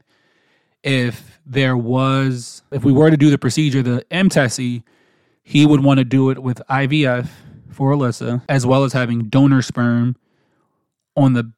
if 0.83 1.39
there 1.45 1.77
was 1.77 2.63
if 2.71 2.83
we 2.83 2.91
were 2.91 3.09
to 3.09 3.17
do 3.17 3.29
the 3.29 3.37
procedure, 3.37 3.81
the 3.81 4.05
MTESE, 4.11 4.83
he 5.43 5.65
would 5.65 5.83
want 5.83 5.99
to 5.99 6.03
do 6.03 6.29
it 6.29 6.39
with 6.39 6.61
IVF 6.69 7.27
for 7.69 7.91
Alyssa, 7.91 8.43
as 8.49 8.65
well 8.65 8.83
as 8.83 8.93
having 8.93 9.29
donor 9.29 9.61
sperm 9.61 10.15
on 11.15 11.33
the 11.33 11.51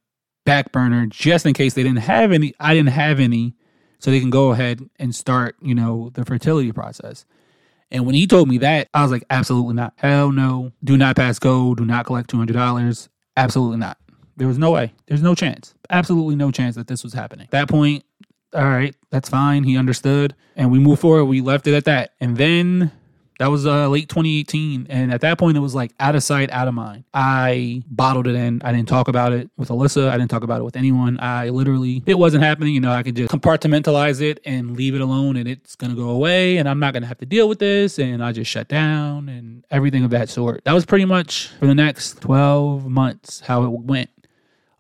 back 0.46 0.72
burner 0.72 1.06
just 1.08 1.46
in 1.46 1.54
case 1.54 1.74
they 1.74 1.84
didn't 1.84 2.00
have 2.00 2.32
any. 2.32 2.54
I 2.60 2.74
didn't 2.74 2.90
have 2.90 3.20
any, 3.20 3.56
so 4.00 4.12
they 4.12 4.20
can 4.20 4.30
go 4.30 4.52
ahead 4.52 4.88
and 4.98 5.14
start, 5.14 5.56
you 5.62 5.76
know, 5.76 6.12
the 6.14 6.24
fertility 6.24 6.72
process. 6.72 7.26
And 7.92 8.06
when 8.06 8.16
he 8.16 8.28
told 8.28 8.48
me 8.48 8.58
that, 8.60 8.90
I 8.94 9.04
was 9.04 9.12
like, 9.12 9.24
absolutely 9.30 9.76
not. 9.76 9.94
Hell 9.98 10.32
no. 10.32 10.72
Do 10.84 10.98
not 10.98 11.16
pass 11.16 11.40
go. 11.40 11.76
Do 11.76 11.86
not 11.86 12.06
collect 12.06 12.32
$200. 12.32 13.10
Absolutely 13.38 13.78
not. 13.78 13.98
There 14.38 14.48
was 14.48 14.58
no 14.58 14.72
way. 14.72 14.94
There's 15.08 15.22
no 15.22 15.36
chance. 15.36 15.76
Absolutely 15.90 16.36
no 16.36 16.52
chance 16.52 16.76
that 16.76 16.88
this 16.88 17.04
was 17.04 17.14
happening. 17.14 17.46
At 17.46 17.52
that 17.52 17.70
point, 17.70 18.04
all 18.54 18.64
right, 18.64 18.96
that's 19.12 19.30
fine. 19.30 19.64
He 19.64 19.78
understood. 19.78 20.36
And 20.56 20.72
we 20.72 20.80
moved 20.80 21.02
forward. 21.02 21.26
We 21.26 21.42
left 21.42 21.68
it 21.68 21.74
at 21.74 21.86
that. 21.86 22.14
And 22.20 22.38
then 22.38 22.92
That 23.40 23.48
was 23.48 23.66
uh, 23.66 23.90
late 23.90 24.08
2018. 24.10 24.88
And 24.90 25.12
at 25.12 25.22
that 25.22 25.38
point, 25.38 25.58
it 25.58 25.60
was 25.60 25.76
like 25.76 25.92
out 26.00 26.16
of 26.16 26.24
sight, 26.24 26.50
out 26.52 26.68
of 26.68 26.74
mind. 26.74 27.04
I 27.14 27.84
bottled 27.88 28.28
it 28.28 28.36
in. 28.36 28.62
I 28.64 28.72
didn't 28.72 28.88
talk 28.88 29.08
about 29.08 29.34
it 29.34 29.50
with 29.58 29.70
Alyssa. 29.70 30.10
I 30.10 30.18
didn't 30.18 30.32
talk 30.32 30.44
about 30.44 30.62
it 30.62 30.64
with 30.64 30.76
anyone. 30.76 31.20
I 31.20 31.50
literally, 31.50 32.04
it 32.06 32.18
wasn't 32.18 32.44
happening. 32.44 32.74
You 32.74 32.82
know, 32.82 32.92
I 32.92 33.04
could 33.04 33.16
just 33.16 33.32
compartmentalize 33.32 34.22
it 34.22 34.40
and 34.46 34.78
leave 34.78 34.96
it 34.96 35.02
alone 35.02 35.36
and 35.36 35.48
it's 35.48 35.76
going 35.76 35.92
to 35.92 36.02
go 36.02 36.10
away 36.10 36.58
and 36.58 36.70
I'm 36.70 36.80
not 36.80 36.94
going 36.94 37.04
to 37.04 37.08
have 37.08 37.18
to 37.20 37.26
deal 37.26 37.50
with 37.50 37.60
this. 37.60 38.00
And 38.00 38.24
I 38.24 38.32
just 38.32 38.50
shut 38.50 38.68
down 38.68 39.28
and 39.30 39.66
everything 39.70 40.04
of 40.04 40.12
that 40.12 40.30
sort. 40.30 40.64
That 40.64 40.74
was 40.74 40.86
pretty 40.86 41.06
much 41.06 41.50
for 41.60 41.68
the 41.68 41.76
next 41.76 42.22
12 42.22 42.88
months 42.88 43.42
how 43.42 43.64
it 43.64 43.70
went. 43.70 44.10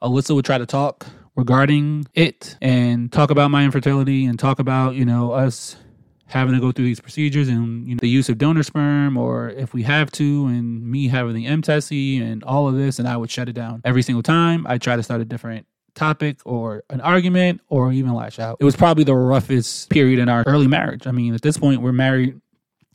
Alyssa 0.02 0.36
would 0.36 0.46
try 0.46 0.58
to 0.58 0.66
talk 0.66 1.08
regarding 1.36 2.06
it 2.14 2.58
and 2.62 3.12
talk 3.12 3.30
about 3.30 3.52
my 3.52 3.66
infertility 3.66 4.26
and 4.26 4.40
talk 4.40 4.60
about, 4.60 4.96
you 4.96 5.06
know, 5.06 5.32
us 5.32 5.76
having 6.36 6.54
to 6.54 6.60
go 6.60 6.72
through 6.72 6.86
these 6.86 7.00
procedures 7.00 7.48
and 7.48 7.88
you 7.88 7.96
know, 7.96 8.00
the 8.00 8.10
use 8.10 8.27
of 8.30 8.38
donor 8.38 8.62
sperm 8.62 9.18
or 9.18 9.50
if 9.50 9.74
we 9.74 9.84
have 9.84 10.12
to 10.12 10.48
and 10.48 10.86
me 10.86 11.08
having 11.08 11.34
the 11.34 11.46
MTESE 11.46 12.22
and 12.22 12.44
all 12.44 12.68
of 12.68 12.75
this 12.75 13.00
and 13.00 13.08
I 13.08 13.15
would 13.18 13.32
shut 13.32 13.48
it 13.48 13.54
down 13.54 13.82
every 13.86 14.04
single 14.04 14.22
time. 14.22 14.68
I 14.68 14.77
try 14.77 14.98
to 14.98 15.04
start 15.04 15.22
a 15.22 15.25
different 15.25 15.65
topic 15.96 16.39
or 16.46 16.84
an 16.89 17.00
argument 17.00 17.62
or 17.70 17.94
even 17.94 18.13
lash 18.13 18.38
out. 18.38 18.58
It 18.60 18.65
was 18.65 18.75
probably 18.75 19.06
the 19.06 19.15
roughest 19.15 19.89
period 19.89 20.20
in 20.20 20.27
our 20.27 20.44
early 20.46 20.68
marriage. 20.68 21.08
I 21.08 21.12
mean, 21.12 21.34
at 21.34 21.42
this 21.42 21.58
point 21.58 21.82
we're 21.82 21.94
married 21.94 22.39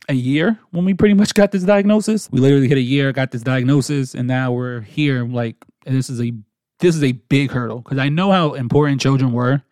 a 0.07 0.13
year 0.13 0.59
when 0.69 0.85
we 0.85 0.93
pretty 0.93 1.15
much 1.15 1.33
got 1.33 1.51
this 1.51 1.63
diagnosis. 1.63 2.29
We 2.31 2.39
literally 2.39 2.67
hit 2.67 2.77
a 2.77 2.81
year, 2.81 3.11
got 3.11 3.31
this 3.31 3.41
diagnosis, 3.41 4.13
and 4.13 4.27
now 4.27 4.51
we're 4.51 4.81
here. 4.81 5.25
Like 5.25 5.55
this 5.85 6.09
is 6.09 6.21
a 6.21 6.31
this 6.79 6.95
is 6.95 7.03
a 7.03 7.13
big 7.13 7.51
hurdle 7.51 7.79
because 7.79 7.97
I 7.97 8.09
know 8.09 8.31
how 8.31 8.53
important 8.53 9.01
children 9.01 9.31
were 9.31 9.63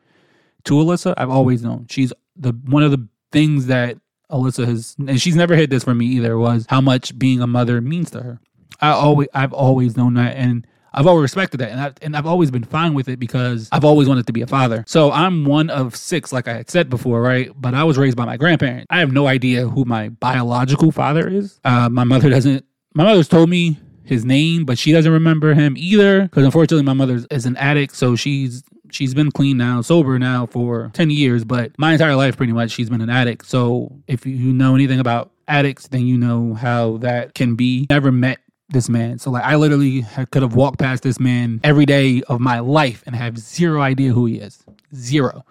to 0.63 0.73
Alyssa. 0.73 1.13
I've 1.17 1.29
always 1.29 1.63
known 1.63 1.85
she's 1.87 2.11
the 2.35 2.51
one 2.65 2.83
of 2.83 2.91
the 2.91 3.07
things 3.31 3.67
that 3.67 3.97
Alyssa 4.31 4.65
has, 4.65 4.95
and 4.99 5.19
she's 5.19 5.35
never 5.35 5.55
hid 5.55 5.69
this 5.69 5.83
from 5.83 5.97
me 5.97 6.05
either, 6.05 6.37
was 6.37 6.65
how 6.69 6.81
much 6.81 7.17
being 7.17 7.41
a 7.41 7.47
mother 7.47 7.81
means 7.81 8.11
to 8.11 8.21
her. 8.21 8.39
I 8.81 8.91
always, 8.91 9.27
I've 9.33 9.53
always 9.53 9.97
known 9.97 10.13
that, 10.13 10.35
and 10.35 10.65
I've 10.93 11.07
always 11.07 11.23
respected 11.23 11.57
that, 11.57 11.71
and, 11.71 11.79
I, 11.79 11.91
and 12.01 12.15
I've 12.15 12.25
always 12.25 12.51
been 12.51 12.63
fine 12.63 12.93
with 12.93 13.09
it 13.09 13.19
because 13.19 13.69
I've 13.71 13.85
always 13.85 14.07
wanted 14.07 14.27
to 14.27 14.33
be 14.33 14.41
a 14.41 14.47
father. 14.47 14.83
So 14.87 15.11
I'm 15.11 15.45
one 15.45 15.69
of 15.69 15.95
six, 15.95 16.31
like 16.31 16.47
I 16.47 16.53
had 16.53 16.69
said 16.69 16.89
before, 16.89 17.21
right? 17.21 17.51
But 17.55 17.73
I 17.73 17.83
was 17.83 17.97
raised 17.97 18.17
by 18.17 18.25
my 18.25 18.37
grandparents. 18.37 18.87
I 18.89 18.99
have 18.99 19.11
no 19.11 19.27
idea 19.27 19.67
who 19.67 19.85
my 19.85 20.09
biological 20.09 20.91
father 20.91 21.27
is. 21.27 21.59
Uh, 21.63 21.89
my 21.89 22.03
mother 22.03 22.29
doesn't. 22.29 22.65
My 22.95 23.03
mother's 23.03 23.27
told 23.27 23.49
me 23.49 23.77
his 24.09 24.25
name, 24.25 24.65
but 24.65 24.77
she 24.77 24.91
doesn't 24.91 25.11
remember 25.11 25.53
him 25.53 25.75
either 25.77 26.23
because 26.23 26.43
unfortunately 26.43 26.83
my 26.83 26.93
mother 26.93 27.25
is 27.31 27.45
an 27.45 27.55
addict, 27.57 27.95
so 27.95 28.15
she's 28.15 28.63
she's 28.91 29.13
been 29.13 29.31
clean 29.31 29.57
now, 29.57 29.81
sober 29.81 30.19
now 30.19 30.45
for 30.47 30.89
10 30.93 31.09
years, 31.09 31.43
but 31.43 31.71
my 31.77 31.93
entire 31.93 32.15
life 32.15 32.35
pretty 32.37 32.53
much 32.53 32.71
she's 32.71 32.89
been 32.89 33.01
an 33.01 33.09
addict. 33.09 33.45
So 33.45 33.95
if 34.07 34.25
you 34.25 34.51
know 34.51 34.75
anything 34.75 34.99
about 34.99 35.31
addicts, 35.47 35.87
then 35.87 36.07
you 36.07 36.17
know 36.17 36.53
how 36.55 36.97
that 36.97 37.35
can 37.35 37.55
be. 37.55 37.87
Never 37.89 38.11
met 38.11 38.39
this 38.69 38.89
man. 38.89 39.19
So 39.19 39.31
like 39.31 39.43
I 39.43 39.55
literally 39.55 40.05
could 40.31 40.41
have 40.41 40.55
walked 40.55 40.79
past 40.79 41.03
this 41.03 41.19
man 41.19 41.59
every 41.63 41.85
day 41.85 42.21
of 42.23 42.39
my 42.39 42.59
life 42.59 43.03
and 43.05 43.15
have 43.15 43.37
zero 43.37 43.81
idea 43.81 44.13
who 44.13 44.25
he 44.25 44.35
is. 44.35 44.63
Zero. 44.93 45.45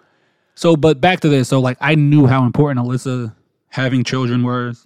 So 0.55 0.75
but 0.75 1.01
back 1.01 1.21
to 1.21 1.29
this. 1.29 1.49
So 1.49 1.59
like 1.59 1.77
I 1.81 1.95
knew 1.95 2.27
how 2.27 2.45
important 2.45 2.85
Alyssa 2.85 3.35
having 3.69 4.03
children 4.03 4.43
was. 4.43 4.85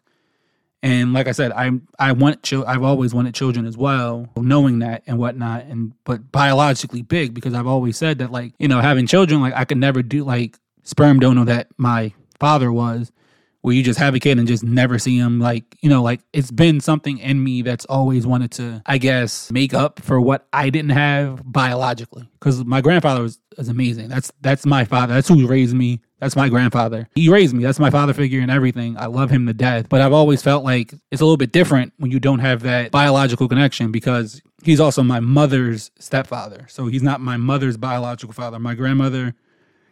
And 0.83 1.13
like 1.13 1.29
I 1.29 1.31
said, 1.31 1.53
I 1.53 1.71
I 1.97 2.11
want 2.11 2.43
chil- 2.43 2.65
I've 2.67 2.83
always 2.83 3.13
wanted 3.13 3.33
children 3.33 3.65
as 3.65 3.77
well, 3.77 4.27
knowing 4.35 4.79
that 4.79 5.03
and 5.07 5.17
whatnot. 5.17 5.63
And 5.63 5.93
but 6.03 6.29
biologically 6.29 7.01
big 7.01 7.33
because 7.33 7.53
I've 7.53 7.67
always 7.67 7.95
said 7.95 8.19
that 8.19 8.31
like 8.31 8.53
you 8.59 8.67
know 8.67 8.81
having 8.81 9.07
children 9.07 9.39
like 9.39 9.53
I 9.55 9.63
could 9.63 9.77
never 9.77 10.03
do 10.03 10.25
like 10.25 10.59
sperm 10.83 11.19
donor 11.19 11.45
that 11.45 11.69
my 11.77 12.11
father 12.37 12.69
was, 12.69 13.13
where 13.61 13.73
you 13.73 13.81
just 13.81 13.97
have 13.97 14.13
a 14.13 14.19
kid 14.19 14.37
and 14.37 14.45
just 14.45 14.61
never 14.61 14.99
see 14.99 15.17
him. 15.17 15.39
Like 15.39 15.63
you 15.79 15.89
know 15.89 16.03
like 16.03 16.19
it's 16.33 16.51
been 16.51 16.81
something 16.81 17.17
in 17.17 17.41
me 17.41 17.61
that's 17.61 17.85
always 17.85 18.27
wanted 18.27 18.51
to 18.51 18.81
I 18.85 18.97
guess 18.97 19.49
make 19.53 19.73
up 19.73 20.01
for 20.01 20.19
what 20.19 20.45
I 20.51 20.69
didn't 20.69 20.91
have 20.91 21.49
biologically 21.49 22.29
because 22.41 22.65
my 22.65 22.81
grandfather 22.81 23.21
was, 23.21 23.39
was 23.57 23.69
amazing. 23.69 24.09
That's 24.09 24.33
that's 24.41 24.65
my 24.65 24.83
father. 24.83 25.13
That's 25.13 25.29
who 25.29 25.47
raised 25.47 25.75
me. 25.75 26.01
That's 26.23 26.37
my 26.37 26.47
grandfather. 26.47 27.09
He 27.15 27.27
raised 27.27 27.53
me. 27.53 27.63
That's 27.63 27.79
my 27.79 27.89
father 27.89 28.13
figure 28.13 28.39
and 28.39 28.49
everything. 28.49 28.97
I 28.97 29.07
love 29.07 29.29
him 29.29 29.45
to 29.45 29.53
death. 29.53 29.89
But 29.89 29.99
I've 29.99 30.13
always 30.13 30.41
felt 30.41 30.63
like 30.63 30.93
it's 31.11 31.21
a 31.21 31.25
little 31.25 31.35
bit 31.35 31.51
different 31.51 31.91
when 31.97 32.11
you 32.11 32.19
don't 32.21 32.39
have 32.39 32.61
that 32.61 32.91
biological 32.91 33.49
connection 33.49 33.91
because 33.91 34.41
he's 34.63 34.79
also 34.79 35.03
my 35.03 35.19
mother's 35.19 35.91
stepfather. 35.99 36.65
So 36.69 36.87
he's 36.87 37.03
not 37.03 37.19
my 37.19 37.35
mother's 37.35 37.75
biological 37.75 38.33
father. 38.33 38.57
My 38.57 38.73
grandmother 38.73 39.35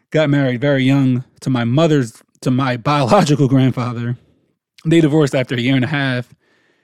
got 0.09 0.29
married 0.29 0.61
very 0.61 0.85
young 0.85 1.25
to 1.41 1.49
my 1.49 1.65
mother's 1.65 2.23
to 2.39 2.49
my 2.49 2.77
biological 2.91 3.49
grandfather. 3.49 4.17
They 4.85 5.01
divorced 5.01 5.35
after 5.35 5.55
a 5.55 5.59
year 5.59 5.75
and 5.75 5.83
a 5.83 5.89
half. 5.89 6.33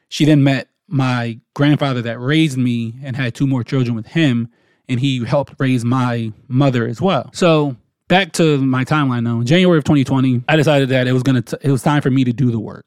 She 0.10 0.26
then 0.26 0.44
met 0.44 0.68
my 0.90 1.40
grandfather 1.54 2.02
that 2.02 2.20
raised 2.20 2.58
me 2.58 2.96
and 3.02 3.16
had 3.16 3.34
two 3.34 3.48
more 3.48 3.64
children 3.64 3.96
with 3.96 4.08
him 4.08 4.50
and 4.90 5.00
he 5.00 5.24
helped 5.24 5.54
raise 5.58 5.86
my 5.86 6.34
mother 6.50 6.86
as 6.86 7.02
well. 7.02 7.30
So 7.34 7.78
back 8.08 8.34
to 8.34 8.58
my 8.60 8.86
timeline 8.86 9.24
now. 9.24 9.40
In 9.40 9.46
January 9.46 9.78
of 9.78 9.84
2020, 9.84 10.44
I 10.48 10.56
decided 10.56 10.90
that 10.90 11.08
it 11.08 11.14
was 11.14 11.24
gonna 11.24 11.42
t- 11.42 11.58
it 11.62 11.72
was 11.72 11.82
time 11.82 12.02
for 12.02 12.10
me 12.12 12.24
to 12.24 12.34
do 12.34 12.52
the 12.52 12.60
work. 12.60 12.86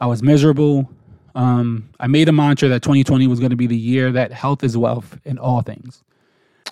I 0.00 0.06
was 0.06 0.22
miserable. 0.22 0.90
Um, 1.34 1.88
I 1.98 2.06
made 2.06 2.28
a 2.28 2.32
mantra 2.32 2.68
that 2.68 2.82
2020 2.82 3.26
was 3.26 3.40
going 3.40 3.50
to 3.50 3.56
be 3.56 3.66
the 3.66 3.76
year 3.76 4.12
that 4.12 4.32
health 4.32 4.62
is 4.62 4.76
wealth 4.76 5.18
in 5.24 5.38
all 5.38 5.62
things. 5.62 6.02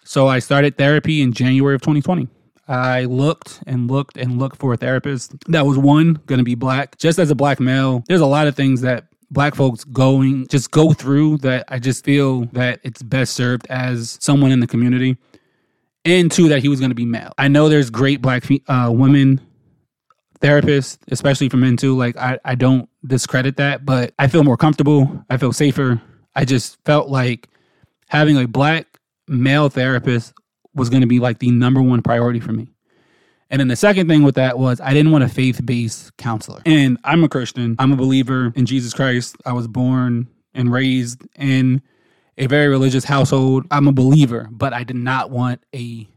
So 0.04 0.28
I 0.28 0.38
started 0.38 0.76
therapy 0.76 1.22
in 1.22 1.32
January 1.32 1.74
of 1.74 1.80
2020. 1.80 2.28
I 2.68 3.04
looked 3.04 3.62
and 3.66 3.90
looked 3.90 4.16
and 4.16 4.38
looked 4.38 4.56
for 4.56 4.72
a 4.72 4.76
therapist 4.76 5.34
that 5.48 5.66
was 5.66 5.78
one 5.78 6.20
going 6.26 6.38
to 6.38 6.44
be 6.44 6.54
black. 6.54 6.96
Just 6.98 7.18
as 7.18 7.30
a 7.30 7.34
black 7.34 7.58
male, 7.58 8.04
there's 8.06 8.20
a 8.20 8.26
lot 8.26 8.46
of 8.46 8.54
things 8.54 8.82
that 8.82 9.06
black 9.30 9.54
folks 9.54 9.82
going 9.84 10.46
just 10.48 10.70
go 10.70 10.92
through 10.92 11.38
that 11.38 11.64
I 11.68 11.78
just 11.78 12.04
feel 12.04 12.44
that 12.52 12.80
it's 12.82 13.02
best 13.02 13.32
served 13.32 13.66
as 13.68 14.18
someone 14.20 14.52
in 14.52 14.60
the 14.60 14.66
community 14.66 15.16
and 16.04 16.30
two 16.30 16.48
that 16.48 16.60
he 16.60 16.68
was 16.68 16.80
going 16.80 16.90
to 16.90 16.96
be 16.96 17.06
male. 17.06 17.32
I 17.38 17.48
know 17.48 17.68
there's 17.68 17.90
great 17.90 18.20
black 18.20 18.44
uh, 18.68 18.90
women 18.92 19.40
therapists, 20.40 20.98
especially 21.08 21.48
for 21.48 21.56
men 21.56 21.76
too. 21.76 21.96
Like 21.96 22.16
I, 22.16 22.38
I 22.44 22.54
don't 22.54 22.88
discredit 23.06 23.56
that, 23.56 23.84
but 23.86 24.12
I 24.18 24.26
feel 24.28 24.44
more 24.44 24.56
comfortable. 24.56 25.24
I 25.30 25.36
feel 25.36 25.52
safer. 25.52 26.00
I 26.34 26.44
just 26.44 26.78
felt 26.84 27.08
like 27.08 27.48
having 28.08 28.36
a 28.36 28.46
black 28.46 28.86
male 29.28 29.68
therapist 29.68 30.34
was 30.74 30.90
going 30.90 31.02
to 31.02 31.06
be 31.06 31.20
like 31.20 31.38
the 31.38 31.50
number 31.50 31.80
one 31.80 32.02
priority 32.02 32.40
for 32.40 32.52
me. 32.52 32.68
And 33.50 33.60
then 33.60 33.68
the 33.68 33.76
second 33.76 34.08
thing 34.08 34.22
with 34.22 34.36
that 34.36 34.58
was 34.58 34.80
I 34.80 34.94
didn't 34.94 35.12
want 35.12 35.24
a 35.24 35.28
faith 35.28 35.64
based 35.64 36.16
counselor. 36.16 36.62
And 36.64 36.98
I'm 37.04 37.22
a 37.22 37.28
Christian. 37.28 37.76
I'm 37.78 37.92
a 37.92 37.96
believer 37.96 38.52
in 38.56 38.64
Jesus 38.64 38.94
Christ. 38.94 39.36
I 39.44 39.52
was 39.52 39.68
born 39.68 40.26
and 40.54 40.72
raised 40.72 41.22
in 41.36 41.82
a 42.38 42.46
very 42.46 42.68
religious 42.68 43.04
household. 43.04 43.66
I'm 43.70 43.88
a 43.88 43.92
believer, 43.92 44.48
but 44.50 44.72
I 44.72 44.84
did 44.84 44.96
not 44.96 45.30
want 45.30 45.62
a 45.74 46.08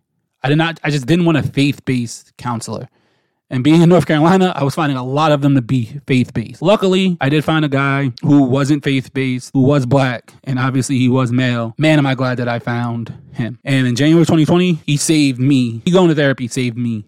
I 0.43 0.49
did 0.49 0.57
not 0.57 0.79
I 0.83 0.89
just 0.89 1.05
didn't 1.05 1.25
want 1.25 1.37
a 1.37 1.43
faith-based 1.43 2.37
counselor. 2.37 2.87
And 3.49 3.63
being 3.63 3.81
in 3.81 3.89
North 3.89 4.07
Carolina, 4.07 4.51
I 4.55 4.63
was 4.63 4.73
finding 4.73 4.97
a 4.97 5.03
lot 5.03 5.31
of 5.31 5.41
them 5.41 5.53
to 5.53 5.61
be 5.61 5.99
faith 6.07 6.33
based. 6.33 6.63
Luckily, 6.63 7.15
I 7.21 7.29
did 7.29 7.45
find 7.45 7.63
a 7.63 7.69
guy 7.69 8.11
who 8.23 8.43
wasn't 8.43 8.83
faith 8.83 9.13
based, 9.13 9.51
who 9.53 9.61
was 9.61 9.85
black, 9.85 10.33
and 10.45 10.57
obviously 10.57 10.97
he 10.97 11.09
was 11.09 11.31
male. 11.31 11.75
Man, 11.77 11.99
am 11.99 12.07
I 12.07 12.15
glad 12.15 12.39
that 12.39 12.47
I 12.47 12.57
found 12.57 13.13
him. 13.33 13.59
And 13.63 13.85
in 13.85 13.95
January 13.95 14.25
2020, 14.25 14.79
he 14.85 14.97
saved 14.97 15.39
me. 15.39 15.81
He 15.85 15.91
going 15.91 16.09
to 16.09 16.15
therapy 16.15 16.47
saved 16.47 16.77
me. 16.77 17.05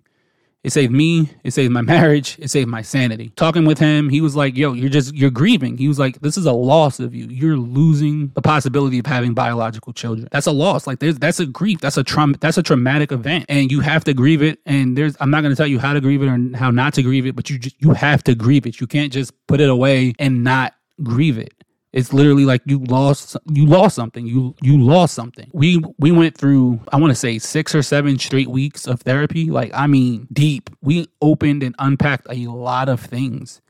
It 0.67 0.73
saved 0.73 0.91
me. 0.91 1.29
It 1.45 1.51
saved 1.51 1.71
my 1.71 1.81
marriage. 1.95 2.37
It 2.39 2.49
saved 2.49 2.67
my 2.67 2.81
sanity. 2.81 3.29
Talking 3.37 3.63
with 3.63 3.79
him, 3.79 4.09
he 4.09 4.19
was 4.19 4.35
like, 4.35 4.57
yo, 4.57 4.73
you're 4.73 4.89
just, 4.89 5.15
you're 5.15 5.31
grieving. 5.31 5.77
He 5.77 5.87
was 5.87 5.97
like, 5.97 6.19
this 6.19 6.35
is 6.35 6.45
a 6.45 6.51
loss 6.51 6.99
of 6.99 7.15
you. 7.15 7.25
You're 7.27 7.55
losing 7.55 8.33
the 8.35 8.41
possibility 8.41 8.99
of 8.99 9.05
having 9.05 9.33
biological 9.33 9.93
children. 9.93 10.27
That's 10.29 10.45
a 10.45 10.51
loss. 10.51 10.85
Like 10.85 10.99
there's, 10.99 11.17
that's 11.19 11.39
a 11.39 11.45
grief. 11.45 11.79
That's 11.79 11.95
a 11.95 12.03
trauma. 12.03 12.35
That's 12.41 12.57
a 12.57 12.63
traumatic 12.63 13.13
event. 13.13 13.45
And 13.47 13.71
you 13.71 13.79
have 13.79 14.03
to 14.03 14.13
grieve 14.13 14.41
it. 14.41 14.59
And 14.65 14.97
there's, 14.97 15.15
I'm 15.21 15.31
not 15.31 15.39
going 15.39 15.53
to 15.53 15.55
tell 15.55 15.67
you 15.67 15.79
how 15.79 15.93
to 15.93 16.01
grieve 16.01 16.21
it 16.21 16.27
or 16.27 16.57
how 16.57 16.69
not 16.69 16.93
to 16.95 17.01
grieve 17.01 17.25
it, 17.25 17.33
but 17.33 17.49
you 17.49 17.57
just, 17.59 17.81
you 17.81 17.93
have 17.93 18.21
to 18.25 18.35
grieve 18.35 18.67
it. 18.67 18.81
You 18.81 18.87
can't 18.87 19.13
just 19.13 19.31
put 19.47 19.61
it 19.61 19.69
away 19.69 20.15
and 20.19 20.43
not 20.43 20.73
grieve 21.01 21.37
it. 21.37 21.53
It's 21.93 22.13
literally 22.13 22.45
like 22.45 22.61
you 22.65 22.79
lost 22.79 23.37
you 23.51 23.65
lost 23.65 23.95
something. 23.95 24.27
You 24.27 24.55
you 24.61 24.79
lost 24.81 25.13
something. 25.13 25.49
We 25.53 25.81
we 25.97 26.11
went 26.11 26.37
through 26.37 26.81
I 26.91 26.97
want 26.97 27.11
to 27.11 27.15
say 27.15 27.39
6 27.39 27.75
or 27.75 27.81
7 27.81 28.19
straight 28.19 28.49
weeks 28.49 28.87
of 28.87 29.01
therapy. 29.01 29.45
Like 29.49 29.71
I 29.73 29.87
mean 29.87 30.27
deep. 30.31 30.69
We 30.81 31.07
opened 31.21 31.63
and 31.63 31.75
unpacked 31.79 32.27
a 32.29 32.47
lot 32.47 32.89
of 32.89 32.99
things. 32.99 33.61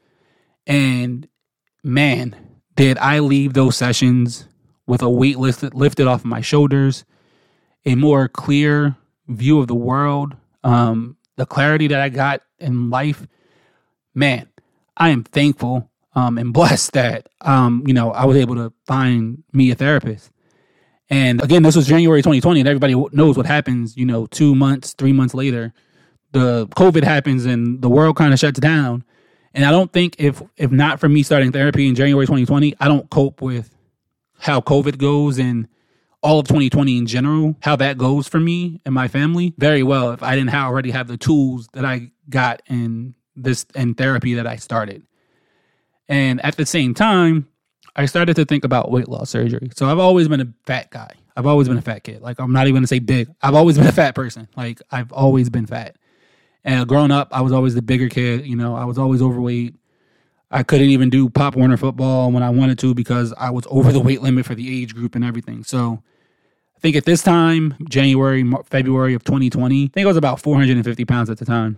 And 0.66 1.28
man, 1.84 2.36
did 2.76 2.98
I 2.98 3.20
leave 3.20 3.54
those 3.54 3.78
sessions 3.78 4.48
with 4.88 5.02
a 5.02 5.10
weight 5.10 5.38
lifted 5.38 5.74
lifted 5.74 6.08
off 6.08 6.22
of 6.22 6.26
my 6.26 6.42
shoulders, 6.42 7.06
a 7.86 7.96
more 7.96 8.28
clear 8.28 8.98
view 9.28 9.60
of 9.60 9.68
the 9.68 9.76
world, 9.76 10.36
um 10.64 11.18
the 11.38 11.46
clarity 11.46 11.88
that 11.88 12.02
I 12.02 12.10
got 12.10 12.42
in 12.60 12.90
life. 12.90 13.28
Man, 14.16 14.50
I 14.98 15.10
am 15.10 15.24
thankful 15.24 15.87
um, 16.18 16.40
and 16.40 16.52
blessed 16.52 16.94
that 16.94 17.30
um, 17.42 17.84
you 17.86 17.94
know 17.94 18.12
I 18.12 18.26
was 18.26 18.38
able 18.38 18.56
to 18.56 18.74
find 18.88 19.44
me 19.54 19.70
a 19.70 19.76
therapist. 19.76 20.32
And 21.10 21.42
again, 21.42 21.64
this 21.64 21.76
was 21.76 21.88
January 21.88 22.22
2020, 22.22 22.60
and 22.60 22.68
everybody 22.68 22.94
knows 23.16 23.38
what 23.38 23.46
happens. 23.46 23.96
You 23.96 24.06
know, 24.06 24.26
two 24.26 24.56
months, 24.56 24.94
three 24.94 25.14
months 25.14 25.34
later, 25.34 25.74
the 26.32 26.68
COVID 26.70 27.04
happens, 27.04 27.46
and 27.46 27.82
the 27.82 27.90
world 27.90 28.18
kind 28.18 28.34
of 28.34 28.40
shuts 28.40 28.60
down. 28.60 29.04
And 29.54 29.64
I 29.64 29.72
don't 29.72 29.94
think 29.94 30.16
if 30.18 30.42
if 30.58 30.72
not 30.72 31.00
for 31.00 31.08
me 31.08 31.22
starting 31.22 31.52
therapy 31.52 31.88
in 31.88 31.94
January 31.94 32.26
2020, 32.26 32.74
I 32.80 32.88
don't 32.88 33.10
cope 33.12 33.42
with 33.42 33.74
how 34.40 34.60
COVID 34.60 34.98
goes 34.98 35.38
and 35.38 35.68
all 36.24 36.40
of 36.40 36.48
2020 36.48 36.98
in 36.98 37.06
general, 37.06 37.56
how 37.62 37.76
that 37.76 37.98
goes 37.98 38.28
for 38.28 38.40
me 38.40 38.82
and 38.86 38.94
my 38.94 39.08
family 39.08 39.54
very 39.58 39.84
well 39.84 40.12
if 40.12 40.24
I 40.24 40.36
didn't 40.36 40.54
already 40.54 40.90
have 40.92 41.08
the 41.08 41.18
tools 41.18 41.70
that 41.74 41.86
I 41.86 42.12
got 42.28 42.64
in 42.68 43.14
this 43.36 43.68
in 43.76 43.94
therapy 43.94 44.34
that 44.34 44.48
I 44.48 44.56
started. 44.56 45.04
And 46.10 46.44
at 46.44 46.56
the 46.56 46.66
same 46.66 46.94
time, 46.94 47.48
I 47.96 48.06
started 48.06 48.36
to 48.36 48.46
think 48.46 48.64
about 48.64 48.92
weight 48.92 49.08
loss 49.08 49.30
surgery. 49.30 49.70
So 49.76 49.88
I've 49.88 50.00
always 50.00 50.28
been 50.28 50.42
a 50.42 50.48
fat 50.66 50.92
guy. 50.92 51.12
I've 51.36 51.46
always 51.46 51.68
been 51.68 51.78
a 51.78 51.82
fat 51.82 52.04
kid. 52.04 52.22
Like 52.22 52.40
I'm 52.40 52.52
not 52.52 52.68
even 52.68 52.76
gonna 52.76 52.88
say 52.88 53.00
big. 53.00 53.30
I've 53.42 53.56
always 53.56 53.78
been 53.78 53.88
a 53.88 53.92
fat 53.92 54.16
person. 54.16 54.48
Like 54.56 54.82
I've 54.92 55.12
always 55.12 55.50
been 55.50 55.66
fat. 55.66 55.96
And 56.64 56.88
growing 56.88 57.12
up, 57.12 57.30
I 57.32 57.42
was 57.42 57.52
always 57.52 57.76
the 57.76 57.82
bigger 57.82 58.10
kid. 58.10 58.46
You 58.46 58.56
know, 58.56 58.76
I 58.76 58.86
was 58.86 58.98
always 58.98 59.22
overweight. 59.22 59.76
I 60.50 60.64
couldn't 60.64 60.90
even 60.90 61.10
do 61.10 61.30
Pop 61.30 61.56
Warner 61.56 61.78
football 61.78 62.32
when 62.32 62.44
I 62.44 62.50
wanted 62.50 62.80
to 62.80 62.94
because 62.94 63.34
I 63.38 63.50
was 63.50 63.66
over 63.70 63.92
the 63.92 64.00
weight 64.00 64.22
limit 64.22 64.46
for 64.46 64.56
the 64.56 64.82
age 64.82 64.96
group 64.96 65.16
and 65.16 65.24
everything. 65.24 65.64
So 65.64 66.02
I 66.76 66.80
think 66.80 66.96
at 66.96 67.06
this 67.06 67.22
time, 67.22 67.76
January, 67.90 68.50
February 68.66 69.14
of 69.14 69.24
2020, 69.24 69.86
I 69.86 69.88
think 69.88 70.06
I 70.06 70.08
was 70.08 70.18
about 70.18 70.40
450 70.40 71.06
pounds 71.06 71.30
at 71.30 71.38
the 71.38 71.46
time. 71.46 71.78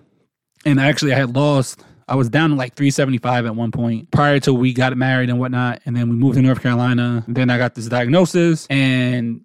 And 0.66 0.80
actually, 0.80 1.14
I 1.14 1.18
had 1.18 1.36
lost, 1.36 1.84
I 2.10 2.16
was 2.16 2.28
down 2.28 2.50
to 2.50 2.56
like 2.56 2.74
375 2.74 3.46
at 3.46 3.56
one 3.56 3.72
point 3.72 4.10
prior 4.10 4.40
to 4.42 4.54
we 4.54 4.74
got 4.74 4.98
married 4.98 5.30
and 5.30 5.40
whatnot. 5.40 5.82
And 5.86 5.96
then 5.96 6.10
we 6.10 6.16
moved 6.16 6.36
to 6.36 6.42
North 6.42 6.62
Carolina. 6.62 7.24
Then 7.28 7.52
I 7.52 7.58
got 7.60 7.76
this 7.76 7.88
diagnosis 7.88 8.66
and 8.70 9.42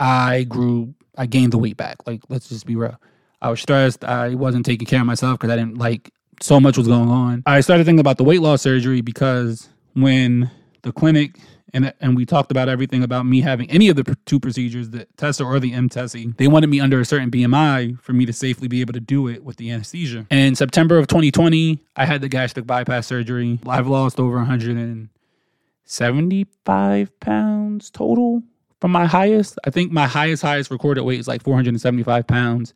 I 0.00 0.42
grew, 0.44 0.94
I 1.16 1.26
gained 1.26 1.52
the 1.52 1.58
weight 1.58 1.76
back. 1.76 2.06
Like, 2.06 2.22
let's 2.28 2.48
just 2.48 2.66
be 2.66 2.74
real. 2.74 3.00
I 3.40 3.50
was 3.50 3.60
stressed. 3.60 4.04
I 4.04 4.34
wasn't 4.34 4.66
taking 4.66 4.86
care 4.86 5.00
of 5.00 5.06
myself 5.06 5.38
because 5.38 5.52
I 5.52 5.56
didn't 5.56 5.78
like 5.78 6.10
so 6.40 6.58
much 6.58 6.76
was 6.76 6.88
going 6.88 7.08
on. 7.08 7.44
I 7.46 7.60
started 7.60 7.84
thinking 7.84 8.00
about 8.00 8.18
the 8.18 8.24
weight 8.24 8.40
loss 8.40 8.62
surgery 8.62 9.00
because 9.00 9.68
when 9.94 10.50
the 10.82 10.92
clinic 10.92 11.38
and 11.74 11.92
and 12.00 12.16
we 12.16 12.24
talked 12.26 12.50
about 12.50 12.68
everything 12.68 13.02
about 13.02 13.26
me 13.26 13.40
having 13.40 13.70
any 13.70 13.88
of 13.88 13.96
the 13.96 14.16
two 14.26 14.38
procedures, 14.40 14.90
the 14.90 15.06
TESA 15.16 15.44
or 15.44 15.60
the 15.60 15.72
MTESE. 15.72 16.36
They 16.36 16.48
wanted 16.48 16.68
me 16.68 16.80
under 16.80 17.00
a 17.00 17.04
certain 17.04 17.30
BMI 17.30 18.00
for 18.00 18.12
me 18.12 18.26
to 18.26 18.32
safely 18.32 18.66
be 18.68 18.80
able 18.80 18.94
to 18.94 19.00
do 19.00 19.28
it 19.28 19.44
with 19.44 19.56
the 19.56 19.70
anesthesia. 19.70 20.26
In 20.30 20.54
September 20.54 20.98
of 20.98 21.06
2020, 21.08 21.80
I 21.96 22.04
had 22.04 22.20
the 22.20 22.28
gastric 22.28 22.66
bypass 22.66 23.06
surgery. 23.06 23.58
I've 23.66 23.86
lost 23.86 24.20
over 24.20 24.36
175 24.36 27.20
pounds 27.20 27.90
total 27.90 28.42
from 28.80 28.92
my 28.92 29.06
highest. 29.06 29.58
I 29.64 29.70
think 29.70 29.92
my 29.92 30.06
highest 30.06 30.42
highest 30.42 30.70
recorded 30.70 31.02
weight 31.02 31.20
is 31.20 31.28
like 31.28 31.42
475 31.42 32.26
pounds. 32.26 32.74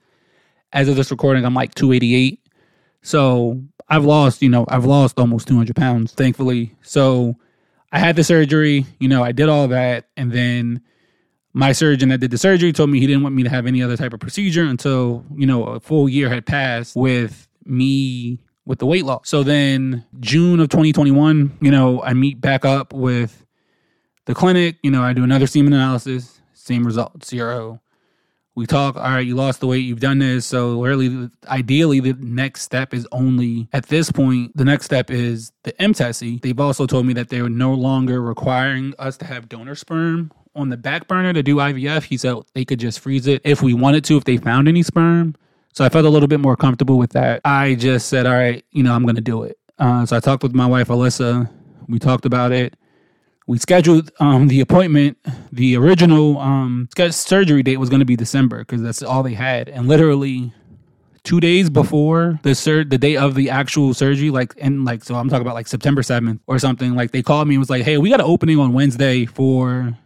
As 0.72 0.88
of 0.88 0.96
this 0.96 1.10
recording, 1.10 1.44
I'm 1.44 1.54
like 1.54 1.74
288. 1.74 2.40
So 3.02 3.60
I've 3.88 4.04
lost, 4.04 4.42
you 4.42 4.48
know, 4.48 4.64
I've 4.68 4.84
lost 4.84 5.18
almost 5.18 5.48
200 5.48 5.76
pounds, 5.76 6.12
thankfully. 6.12 6.74
So 6.82 7.36
I 7.92 7.98
had 7.98 8.16
the 8.16 8.24
surgery, 8.24 8.86
you 8.98 9.08
know, 9.08 9.22
I 9.22 9.32
did 9.32 9.48
all 9.48 9.68
that. 9.68 10.08
And 10.16 10.32
then 10.32 10.80
my 11.52 11.72
surgeon 11.72 12.08
that 12.08 12.18
did 12.18 12.30
the 12.30 12.38
surgery 12.38 12.72
told 12.72 12.88
me 12.88 12.98
he 12.98 13.06
didn't 13.06 13.22
want 13.22 13.34
me 13.34 13.42
to 13.42 13.50
have 13.50 13.66
any 13.66 13.82
other 13.82 13.96
type 13.96 14.14
of 14.14 14.20
procedure 14.20 14.64
until, 14.64 15.24
you 15.36 15.46
know, 15.46 15.64
a 15.64 15.80
full 15.80 16.08
year 16.08 16.30
had 16.30 16.46
passed 16.46 16.96
with 16.96 17.48
me 17.66 18.40
with 18.64 18.78
the 18.78 18.86
weight 18.86 19.04
loss. 19.04 19.28
So 19.28 19.42
then 19.42 20.06
June 20.20 20.58
of 20.60 20.70
2021, 20.70 21.58
you 21.60 21.70
know, 21.70 22.02
I 22.02 22.14
meet 22.14 22.40
back 22.40 22.64
up 22.64 22.94
with 22.94 23.44
the 24.24 24.34
clinic, 24.34 24.78
you 24.82 24.90
know, 24.90 25.02
I 25.02 25.12
do 25.12 25.24
another 25.24 25.46
semen 25.46 25.74
analysis, 25.74 26.40
same 26.54 26.86
result, 26.86 27.24
zero 27.24 27.81
we 28.54 28.66
talk 28.66 28.96
all 28.96 29.02
right 29.02 29.26
you 29.26 29.34
lost 29.34 29.60
the 29.60 29.66
weight 29.66 29.78
you've 29.84 30.00
done 30.00 30.18
this. 30.18 30.46
So 30.46 30.82
really 30.82 31.30
ideally 31.48 32.00
the 32.00 32.14
next 32.14 32.62
step 32.62 32.92
is 32.92 33.06
only 33.12 33.68
at 33.72 33.86
this 33.86 34.10
point 34.10 34.56
the 34.56 34.64
next 34.64 34.84
step 34.84 35.10
is 35.10 35.52
the 35.64 35.72
MTESE. 35.74 36.42
they've 36.42 36.60
also 36.60 36.86
told 36.86 37.06
me 37.06 37.12
that 37.14 37.28
they're 37.28 37.48
no 37.48 37.72
longer 37.72 38.20
requiring 38.20 38.94
us 38.98 39.16
to 39.18 39.24
have 39.24 39.48
donor 39.48 39.74
sperm 39.74 40.32
on 40.54 40.68
the 40.68 40.76
back 40.76 41.08
burner 41.08 41.32
to 41.32 41.42
do 41.42 41.56
ivf 41.56 42.02
he 42.04 42.16
said 42.18 42.36
they 42.54 42.64
could 42.64 42.78
just 42.78 43.00
freeze 43.00 43.26
it 43.26 43.40
if 43.44 43.62
we 43.62 43.72
wanted 43.72 44.04
to 44.04 44.16
if 44.16 44.24
they 44.24 44.36
found 44.36 44.68
any 44.68 44.82
sperm. 44.82 45.34
So 45.72 45.84
i 45.84 45.88
felt 45.88 46.04
a 46.04 46.10
little 46.10 46.28
bit 46.28 46.40
more 46.40 46.56
comfortable 46.56 46.98
with 46.98 47.12
that. 47.12 47.40
I 47.44 47.74
just 47.74 48.08
said 48.08 48.26
all 48.26 48.34
right 48.34 48.64
you 48.72 48.82
know 48.82 48.94
i'm 48.94 49.06
gonna 49.06 49.20
do 49.20 49.44
it. 49.44 49.58
Uh, 49.78 50.04
so 50.04 50.16
i 50.16 50.20
talked 50.20 50.42
with 50.42 50.54
my 50.54 50.66
wife 50.66 50.88
alyssa. 50.88 51.50
We 51.88 51.98
talked 51.98 52.26
about 52.26 52.52
it 52.52 52.74
we 53.52 53.58
scheduled 53.58 54.10
um, 54.18 54.48
the 54.48 54.60
appointment. 54.62 55.18
The 55.52 55.76
original 55.76 56.38
um, 56.38 56.88
surgery 57.10 57.62
date 57.62 57.76
was 57.76 57.90
going 57.90 58.00
to 58.00 58.06
be 58.06 58.16
December 58.16 58.60
because 58.60 58.80
that's 58.80 59.02
all 59.02 59.22
they 59.22 59.34
had, 59.34 59.68
and 59.68 59.88
literally 59.88 60.54
two 61.22 61.38
days 61.38 61.68
before 61.68 62.40
the 62.44 62.54
sur- 62.54 62.84
the 62.84 62.96
day 62.96 63.18
of 63.18 63.34
the 63.34 63.50
actual 63.50 63.92
surgery, 63.92 64.30
like 64.30 64.54
and 64.58 64.86
like 64.86 65.04
so 65.04 65.16
I'm 65.16 65.28
talking 65.28 65.42
about 65.42 65.52
like 65.52 65.68
September 65.68 66.02
seventh 66.02 66.40
or 66.46 66.58
something. 66.58 66.94
Like 66.94 67.10
they 67.10 67.22
called 67.22 67.46
me 67.46 67.56
and 67.56 67.60
was 67.60 67.68
like, 67.68 67.82
"Hey, 67.82 67.98
we 67.98 68.08
got 68.08 68.20
an 68.20 68.26
opening 68.26 68.58
on 68.58 68.72
Wednesday 68.72 69.26
for 69.26 69.98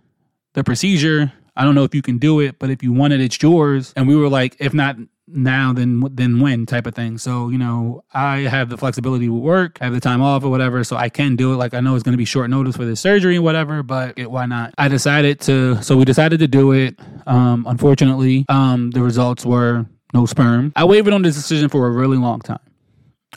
the 0.55 0.65
procedure. 0.65 1.33
I 1.55 1.63
don't 1.63 1.77
know 1.77 1.85
if 1.85 1.95
you 1.95 2.03
can 2.03 2.19
do 2.19 2.41
it, 2.41 2.59
but 2.59 2.71
if 2.71 2.83
you 2.83 2.93
want 2.93 3.13
it, 3.13 3.21
it's 3.21 3.41
yours." 3.41 3.93
And 3.95 4.09
we 4.09 4.17
were 4.17 4.29
like, 4.29 4.57
"If 4.59 4.75
not 4.75 4.97
now 5.29 5.73
then 5.73 6.03
then 6.13 6.41
when 6.41 6.67
type 6.67 6.87
of 6.87 6.95
thing. 6.95 7.19
So 7.19 7.49
you 7.49 7.59
know 7.59 8.03
i 8.13 8.39
have 8.39 8.69
the 8.69 8.77
flexibility 8.77 9.29
with 9.29 9.43
work 9.43 9.79
have 9.79 9.93
the 9.93 10.01
time 10.01 10.23
off 10.23 10.45
or 10.45 10.51
whatever 10.51 10.85
so 10.85 10.97
i 10.97 11.09
can 11.09 11.37
do 11.37 11.53
it. 11.53 11.57
Like 11.57 11.75
i 11.75 11.81
know 11.81 11.95
it's 11.95 12.03
going 12.03 12.13
to 12.13 12.19
be 12.19 12.25
short 12.25 12.51
notice 12.51 12.77
for 12.77 12.85
the 12.85 12.97
surgery 12.97 13.37
and 13.37 13.45
whatever 13.45 13.83
but 13.83 14.19
it, 14.19 14.31
why 14.31 14.47
not? 14.47 14.75
I 14.79 14.89
decided 14.89 15.41
to 15.43 15.83
so 15.83 15.97
we 15.97 16.05
decided 16.05 16.41
to 16.41 16.49
do 16.49 16.73
it. 16.73 16.99
Um 17.27 17.67
unfortunately 17.69 18.45
um 18.49 18.91
the 18.91 19.03
results 19.03 19.45
were 19.45 19.87
no 20.15 20.27
sperm. 20.27 20.73
I 20.77 20.85
wavered 20.85 21.13
on 21.13 21.23
this 21.23 21.35
decision 21.35 21.69
for 21.69 21.87
a 21.87 21.91
really 21.91 22.17
long 22.17 22.41
time. 22.41 22.61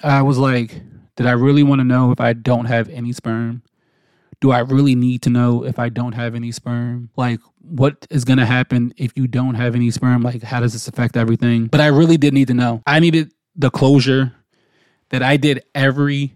I 0.03 0.21
was 0.21 0.37
like 0.37 0.81
did 1.19 1.27
i 1.27 1.31
really 1.31 1.63
want 1.63 1.79
to 1.79 1.83
know 1.83 2.11
if 2.11 2.21
i 2.21 2.31
don't 2.31 2.65
have 2.65 2.87
any 2.89 3.11
sperm 3.11 3.61
do 4.41 4.51
I 4.51 4.59
really 4.59 4.95
need 4.95 5.21
to 5.23 5.29
know 5.29 5.65
if 5.65 5.79
I 5.79 5.89
don't 5.89 6.13
have 6.13 6.35
any 6.35 6.51
sperm? 6.51 7.09
Like, 7.15 7.39
what 7.61 8.07
is 8.09 8.23
going 8.23 8.39
to 8.39 8.45
happen 8.45 8.93
if 8.97 9.11
you 9.15 9.27
don't 9.27 9.55
have 9.55 9.75
any 9.75 9.91
sperm? 9.91 10.21
Like, 10.21 10.41
how 10.43 10.59
does 10.59 10.73
this 10.73 10.87
affect 10.87 11.17
everything? 11.17 11.67
But 11.67 11.81
I 11.81 11.87
really 11.87 12.17
did 12.17 12.33
need 12.33 12.47
to 12.47 12.53
know. 12.53 12.81
I 12.87 12.99
needed 12.99 13.33
the 13.55 13.69
closure 13.69 14.33
that 15.09 15.23
I 15.23 15.37
did 15.37 15.63
every 15.75 16.33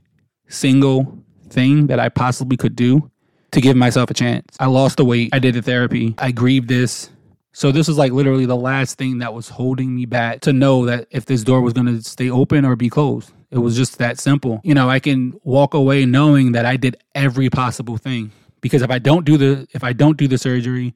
single 0.50 1.24
thing 1.50 1.88
that 1.88 2.00
I 2.00 2.10
possibly 2.10 2.58
could 2.58 2.76
do 2.76 3.10
to 3.52 3.62
give 3.62 3.78
myself 3.78 4.10
a 4.10 4.13
chance. 4.13 4.56
I 4.60 4.66
lost 4.66 4.98
the 4.98 5.06
weight. 5.06 5.30
I 5.32 5.39
did 5.39 5.56
the 5.56 5.62
therapy. 5.62 6.16
I 6.18 6.32
grieved 6.32 6.68
this. 6.68 7.10
So 7.54 7.72
this 7.72 7.88
was 7.88 7.98
like 8.00 8.12
literally 8.12 8.48
the 8.48 8.58
last 8.58 8.98
thing 8.98 9.20
that 9.20 9.34
was 9.34 9.48
holding 9.48 9.96
me 9.96 10.06
back 10.06 10.42
to 10.42 10.54
know 10.54 10.88
that 10.88 11.08
if 11.12 11.26
this 11.26 11.44
door 11.44 11.62
was 11.62 11.74
going 11.74 11.86
to 11.86 12.02
stay 12.02 12.30
open 12.30 12.66
or 12.66 12.76
be 12.76 12.89
closed. 12.89 13.32
It 13.54 13.60
was 13.60 13.76
just 13.76 14.00
that 14.00 14.20
simple. 14.20 14.60
You 14.63 14.74
know, 14.74 14.89
I 14.89 15.00
can 15.00 15.39
walk 15.44 15.76
away 15.76 16.06
knowing 16.08 16.54
that 16.54 16.66
I 16.66 16.76
did 16.76 16.98
every 17.13 17.52
possible 17.52 17.98
thing 17.98 18.32
because 18.62 18.82
if 18.82 18.89
I 18.89 18.98
don't 18.98 19.26
do 19.26 19.38
the 19.38 19.68
if 19.74 19.84
I 19.84 19.94
don't 19.94 20.18
do 20.18 20.28
the 20.28 20.39
surgery 20.39 20.96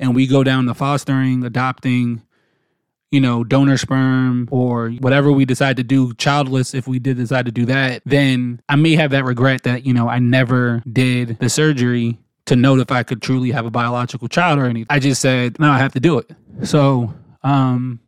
and 0.00 0.12
we 0.12 0.26
go 0.26 0.42
down 0.42 0.66
the 0.66 0.74
fostering, 0.74 1.44
adopting, 1.44 2.22
you 3.12 3.20
know, 3.20 3.44
donor 3.44 3.76
sperm 3.76 4.48
or 4.50 4.90
whatever 4.90 5.30
we 5.30 5.44
decide 5.44 5.76
to 5.76 5.84
do, 5.84 6.12
childless, 6.14 6.74
if 6.74 6.88
we 6.88 6.98
did 6.98 7.18
decide 7.18 7.46
to 7.46 7.52
do 7.52 7.66
that, 7.66 8.02
then 8.04 8.60
I 8.68 8.74
may 8.74 8.96
have 8.96 9.12
that 9.12 9.24
regret 9.24 9.62
that, 9.62 9.86
you 9.86 9.94
know, 9.94 10.08
I 10.08 10.18
never 10.18 10.82
did 10.90 11.38
the 11.38 11.48
surgery 11.48 12.18
to 12.46 12.56
know 12.56 12.76
if 12.78 12.90
I 12.90 13.04
could 13.04 13.22
truly 13.22 13.52
have 13.52 13.64
a 13.64 13.70
biological 13.70 14.26
child 14.26 14.58
or 14.58 14.64
anything. 14.64 14.88
I 14.90 14.98
just 14.98 15.20
said, 15.20 15.60
no, 15.60 15.70
I 15.70 15.78
have 15.78 15.92
to 15.92 16.00
do 16.00 16.18
it. 16.18 16.28
So, 16.64 17.14
um, 17.44 18.00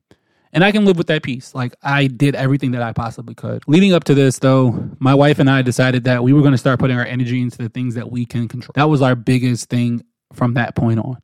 and 0.54 0.64
I 0.64 0.72
can 0.72 0.84
live 0.84 0.96
with 0.96 1.08
that 1.08 1.22
piece. 1.22 1.54
Like 1.54 1.74
I 1.82 2.06
did 2.06 2.34
everything 2.34 2.70
that 2.70 2.82
I 2.82 2.92
possibly 2.92 3.34
could. 3.34 3.62
Leading 3.66 3.92
up 3.92 4.04
to 4.04 4.14
this, 4.14 4.38
though, 4.38 4.88
my 5.00 5.14
wife 5.14 5.38
and 5.38 5.50
I 5.50 5.62
decided 5.62 6.04
that 6.04 6.22
we 6.22 6.32
were 6.32 6.40
going 6.40 6.52
to 6.52 6.58
start 6.58 6.78
putting 6.78 6.96
our 6.96 7.04
energy 7.04 7.42
into 7.42 7.58
the 7.58 7.68
things 7.68 7.96
that 7.96 8.10
we 8.10 8.24
can 8.24 8.48
control. 8.48 8.72
That 8.74 8.88
was 8.88 9.02
our 9.02 9.16
biggest 9.16 9.68
thing 9.68 10.04
from 10.32 10.54
that 10.54 10.74
point 10.76 11.00
on. 11.00 11.18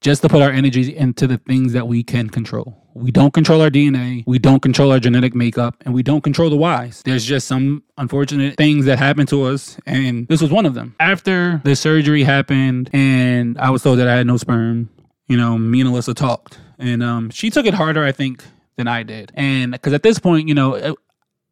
Just 0.00 0.20
to 0.20 0.28
put 0.28 0.42
our 0.42 0.50
energy 0.50 0.94
into 0.94 1.26
the 1.26 1.38
things 1.38 1.72
that 1.72 1.88
we 1.88 2.02
can 2.02 2.28
control. 2.28 2.76
We 2.92 3.10
don't 3.10 3.32
control 3.32 3.62
our 3.62 3.70
DNA, 3.70 4.22
we 4.26 4.38
don't 4.38 4.60
control 4.60 4.92
our 4.92 5.00
genetic 5.00 5.34
makeup, 5.34 5.82
and 5.84 5.94
we 5.94 6.02
don't 6.02 6.20
control 6.20 6.50
the 6.50 6.56
whys. 6.56 7.02
There's 7.04 7.24
just 7.24 7.48
some 7.48 7.82
unfortunate 7.96 8.56
things 8.56 8.84
that 8.84 8.98
happen 8.98 9.26
to 9.28 9.44
us, 9.44 9.78
and 9.86 10.28
this 10.28 10.42
was 10.42 10.50
one 10.50 10.66
of 10.66 10.74
them. 10.74 10.94
After 11.00 11.60
the 11.64 11.74
surgery 11.74 12.22
happened, 12.22 12.90
and 12.92 13.58
I 13.58 13.70
was 13.70 13.82
told 13.82 13.98
that 13.98 14.08
I 14.08 14.14
had 14.14 14.26
no 14.26 14.36
sperm, 14.36 14.90
you 15.26 15.36
know, 15.38 15.56
me 15.56 15.80
and 15.80 15.90
Alyssa 15.90 16.14
talked, 16.14 16.58
and 16.78 17.02
um, 17.02 17.30
she 17.30 17.50
took 17.50 17.66
it 17.66 17.74
harder, 17.74 18.04
I 18.04 18.12
think, 18.12 18.44
than 18.76 18.88
I 18.88 19.02
did. 19.02 19.32
And 19.34 19.72
because 19.72 19.92
at 19.92 20.02
this 20.02 20.18
point, 20.18 20.48
you 20.48 20.54
know, 20.54 20.74
uh, 20.74 20.94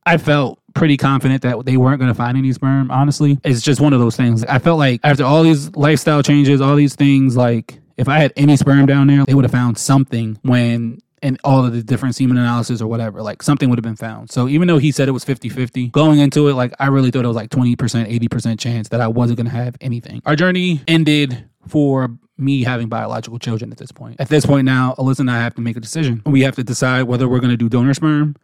I 0.05 0.17
felt 0.17 0.61
pretty 0.75 0.97
confident 0.97 1.43
that 1.43 1.65
they 1.65 1.77
weren't 1.77 2.01
going 2.01 2.11
to 2.11 2.15
find 2.15 2.37
any 2.37 2.53
sperm. 2.53 2.91
Honestly, 2.91 3.39
it's 3.45 3.63
just 3.63 3.81
one 3.81 3.93
of 3.93 4.01
those 4.01 4.17
things. 4.17 4.45
I 4.45 4.59
felt 4.59 4.79
like 4.79 5.01
after 5.05 5.25
all 5.25 5.43
these 5.43 5.75
lifestyle 5.77 6.23
changes, 6.23 6.61
all 6.61 6.75
these 6.75 6.97
things, 6.97 7.37
like 7.37 7.81
if 7.97 8.09
I 8.09 8.19
had 8.19 8.33
any 8.37 8.57
sperm 8.57 8.87
down 8.87 9.07
there, 9.07 9.25
they 9.25 9.35
would 9.35 9.45
have 9.45 9.53
found 9.53 9.79
something 9.79 10.39
when 10.43 10.99
and 11.23 11.39
all 11.45 11.65
of 11.65 11.73
the 11.73 11.83
different 11.85 12.17
semen 12.17 12.37
analysis 12.37 12.83
or 12.83 12.89
whatever, 12.89 13.23
like 13.23 13.43
something 13.43 13.71
would 13.71 13.79
have 13.79 13.85
been 13.85 13.97
found. 13.97 14.31
So 14.31 14.49
even 14.49 14.67
though 14.67 14.79
he 14.79 14.91
said 14.91 15.09
it 15.09 15.13
was 15.13 15.25
50 15.25 15.49
50, 15.49 15.89
going 15.89 16.19
into 16.19 16.49
it, 16.49 16.55
like 16.55 16.75
I 16.81 16.89
really 16.89 17.13
thought 17.13 17.25
it 17.25 17.29
was 17.29 17.37
like 17.37 17.51
20%, 17.51 17.77
80% 17.77 18.59
chance 18.59 18.89
that 18.89 19.01
I 19.01 19.07
wasn't 19.07 19.37
going 19.37 19.47
to 19.47 19.53
have 19.53 19.77
anything. 19.81 20.21
Our 20.27 20.35
journey 20.35 20.81
ended 20.89 21.49
for 21.69 22.11
me 22.39 22.65
having 22.65 22.89
biological 22.89 23.39
children 23.39 23.71
at 23.73 23.79
this 23.79 23.93
point. 23.93 24.21
At 24.21 24.29
this 24.29 24.47
point 24.47 24.65
now, 24.65 24.95
Alyssa 24.99 25.21
and 25.21 25.31
I 25.31 25.39
have 25.39 25.55
to 25.55 25.61
make 25.61 25.77
a 25.77 25.81
decision. 25.81 26.23
We 26.27 26.43
have 26.43 26.57
to 26.57 26.65
decide 26.65 27.05
whether 27.05 27.29
we're 27.29 27.41
going 27.41 27.51
to 27.51 27.57
do 27.57 27.69
donor 27.69 27.95
sperm, 27.95 28.37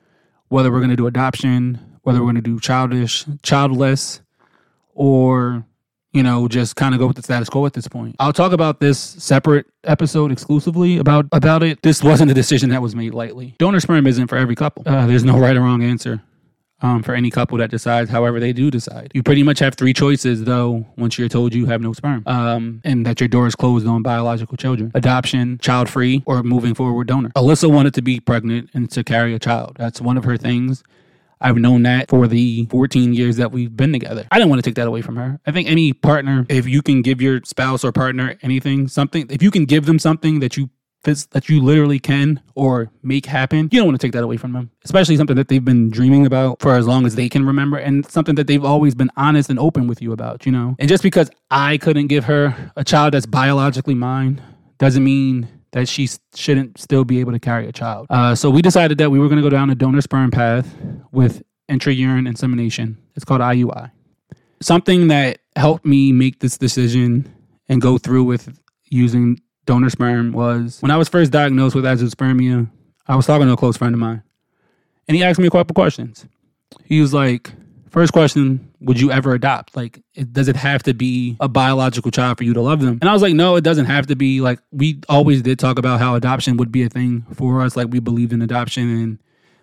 whether 0.49 0.71
we're 0.71 0.79
going 0.79 0.91
to 0.91 0.97
do 0.97 1.07
adoption, 1.07 1.99
whether 2.03 2.21
we're 2.21 2.27
going 2.27 2.37
to 2.37 2.41
do 2.41 2.61
childish, 2.61 3.25
childless, 3.43 4.21
or 4.95 5.65
you 6.13 6.23
know, 6.23 6.49
just 6.49 6.75
kind 6.77 6.95
of 6.95 6.99
go 7.01 7.07
with 7.07 7.17
the 7.17 7.23
status 7.23 7.49
quo 7.49 7.67
at 7.67 7.75
this 7.75 7.87
point. 7.87 8.17
I'll 8.19 8.33
talk 8.33 8.53
about 8.53 8.81
this 8.81 8.99
separate 8.99 9.67
episode 9.85 10.33
exclusively 10.33 10.97
about 10.99 11.27
about 11.33 11.63
it. 11.63 11.83
This 11.83 12.03
wasn't 12.03 12.31
a 12.31 12.35
decision 12.35 12.71
that 12.71 12.83
was 12.83 12.95
made 12.95 13.15
lightly. 13.15 13.55
Donor 13.59 13.81
sperm 13.81 14.07
isn't 14.07 14.27
for 14.29 14.37
every 14.37 14.55
couple. 14.55 14.83
Uh, 14.87 15.07
there's 15.07 15.25
no 15.25 15.39
right 15.39 15.57
or 15.57 15.61
wrong 15.61 15.83
answer. 15.83 16.23
Um, 16.81 17.03
for 17.03 17.13
any 17.13 17.29
couple 17.29 17.59
that 17.59 17.73
decides, 17.73 18.09
however 18.09 18.39
they 18.39 18.53
do 18.53 18.71
decide, 18.71 19.11
you 19.13 19.25
pretty 19.25 19.43
much 19.43 19.59
have 19.59 19.75
three 19.75 19.93
choices. 19.93 20.45
Though 20.45 20.87
once 20.97 21.19
you're 21.19 21.29
told 21.29 21.53
you 21.53 21.67
have 21.67 21.81
no 21.81 21.93
sperm, 21.93 22.23
um, 22.27 22.81
and 22.85 23.05
that 23.05 23.21
your 23.21 23.29
door 23.29 23.49
is 23.49 23.57
closed 23.57 23.85
on 23.87 24.03
biological 24.03 24.57
children, 24.57 24.93
adoption, 24.95 25.59
child 25.59 25.89
free, 25.89 26.23
or 26.25 26.43
moving 26.45 26.75
forward 26.75 27.09
donor. 27.09 27.31
Alyssa 27.31 27.69
wanted 27.69 27.95
to 27.95 28.03
be 28.03 28.21
pregnant 28.21 28.71
and 28.75 28.89
to 28.93 29.03
carry 29.03 29.35
a 29.35 29.41
child. 29.41 29.77
That's 29.77 30.01
one 30.01 30.17
of 30.17 30.23
her 30.23 30.37
things. 30.37 30.85
I've 31.41 31.57
known 31.57 31.83
that 31.85 32.09
for 32.09 32.27
the 32.27 32.67
14 32.71 33.15
years 33.15 33.37
that 33.37 33.53
we've 33.53 33.75
been 33.77 33.93
together. 33.93 34.27
I 34.31 34.39
didn't 34.39 34.51
want 34.51 34.63
to 34.63 34.69
take 34.69 34.77
that 34.77 34.87
away 34.87 35.03
from 35.03 35.17
her. 35.17 35.41
I 35.47 35.53
think 35.53 35.69
any 35.69 35.93
partner, 35.93 36.47
if 36.49 36.67
you 36.67 36.83
can 36.83 37.03
give 37.03 37.21
your 37.21 37.41
spouse 37.45 37.85
or 37.85 37.93
partner 37.93 38.37
anything, 38.43 38.89
something, 38.89 39.27
if 39.31 39.43
you 39.43 39.51
can 39.51 39.65
give 39.65 39.87
them 39.87 39.99
something 39.99 40.41
that 40.41 40.57
you 40.57 40.71
that 41.03 41.49
you 41.49 41.63
literally 41.63 41.99
can 41.99 42.41
or 42.55 42.91
make 43.03 43.27
happen, 43.27 43.69
you 43.71 43.79
don't 43.81 43.87
want 43.87 44.01
to 44.01 44.07
take 44.07 44.13
that 44.13 44.25
away 44.25 44.37
from 44.37 44.53
them. 44.53 44.71
Especially 44.85 45.17
something 45.17 45.37
that 45.37 45.49
they've 45.49 45.65
been 45.65 45.91
dreaming 45.91 46.27
about 46.27 46.61
for 46.61 46.75
as 46.75 46.87
long 46.87 47.07
as 47.07 47.15
they 47.15 47.29
can 47.29 47.47
remember 47.47 47.79
and 47.79 48.09
something 48.11 48.35
that 48.35 48.47
they've 48.47 48.65
always 48.65 48.95
been 48.95 49.11
honest 49.17 49.49
and 49.51 49.59
open 49.59 49.87
with 49.87 50.03
you 50.03 50.13
about, 50.13 50.45
you 50.45 50.53
know? 50.53 50.77
And 50.79 50.89
just 50.89 51.03
because 51.03 51.31
I 51.51 51.79
couldn't 51.79 52.09
give 52.09 52.25
her 52.25 52.73
a 52.77 52.85
child 52.85 53.15
that's 53.15 53.27
biologically 53.27 53.95
mine 53.95 54.43
doesn't 54.79 55.05
mean 55.05 55.49
that 55.73 55.89
she 55.89 56.09
shouldn't 56.35 56.79
still 56.79 57.05
be 57.05 57.21
able 57.21 57.33
to 57.33 57.39
carry 57.39 57.69
a 57.69 57.73
child. 57.73 58.07
Uh, 58.11 58.35
so 58.35 58.51
we 58.51 58.63
decided 58.63 58.99
that 58.99 59.11
we 59.11 59.19
were 59.19 59.29
going 59.29 59.37
to 59.37 59.43
go 59.43 59.51
down 59.51 59.71
a 59.71 59.75
donor 59.75 60.01
sperm 60.01 60.31
path 60.31 60.75
with 61.13 61.43
intrauterine 61.71 62.27
insemination. 62.27 62.97
It's 63.15 63.25
called 63.25 63.41
IUI. 63.41 63.91
Something 64.61 65.09
that 65.09 65.39
helped 65.57 65.85
me 65.85 66.13
make 66.13 66.41
this 66.41 66.59
decision 66.59 67.33
and 67.69 67.81
go 67.81 67.99
through 67.99 68.25
with 68.25 68.59
using 68.91 69.41
donor 69.69 69.91
sperm 69.91 70.33
was 70.33 70.81
when 70.81 70.91
I 70.91 70.97
was 70.97 71.11
first 71.11 71.31
diagnosed 71.31 71.75
with 71.75 71.85
azoospermia, 71.85 72.71
I 73.07 73.17
was 73.17 73.27
talking 73.27 73.47
to 73.47 73.53
a 73.53 73.57
close 73.57 73.77
friend 73.77 73.95
of 73.95 74.01
mine. 74.01 74.23
And 75.07 75.15
he 75.15 75.23
asked 75.23 75.39
me 75.39 75.47
a 75.47 75.51
couple 75.51 75.75
questions. 75.75 76.27
He 76.85 77.01
was 77.01 77.13
like, 77.13 77.53
First 77.91 78.13
question, 78.13 78.71
would 78.81 79.01
you 79.01 79.11
ever 79.11 79.33
adopt? 79.33 79.75
Like, 79.75 80.01
it, 80.15 80.33
does 80.33 80.49
it 80.49 80.57
have 80.57 80.83
to 80.83 80.93
be 80.93 81.37
a 81.41 81.49
biological 81.49 82.11
child 82.11 82.37
for 82.37 82.45
you 82.45 82.53
to 82.53 82.61
love 82.61 82.81
them? 82.81 82.99
And 83.01 83.09
I 83.09 83.15
was 83.15 83.23
like, 83.23 83.35
no, 83.35 83.57
it 83.57 83.65
doesn't 83.65 83.87
have 83.87 84.09
to 84.09 84.17
be. 84.17 84.43
Like, 84.43 84.61
we 84.71 85.01
always 85.09 85.41
did 85.41 85.59
talk 85.59 85.79
about 85.79 85.99
how 85.99 86.15
adoption 86.15 86.59
would 86.59 86.71
be 86.71 86.83
a 86.83 86.91
thing 86.91 87.25
for 87.33 87.63
us. 87.63 87.77
Like, 87.77 87.89
we 87.89 87.99
believed 87.99 88.35
in 88.35 88.43
adoption 88.43 88.83
and 88.91 89.19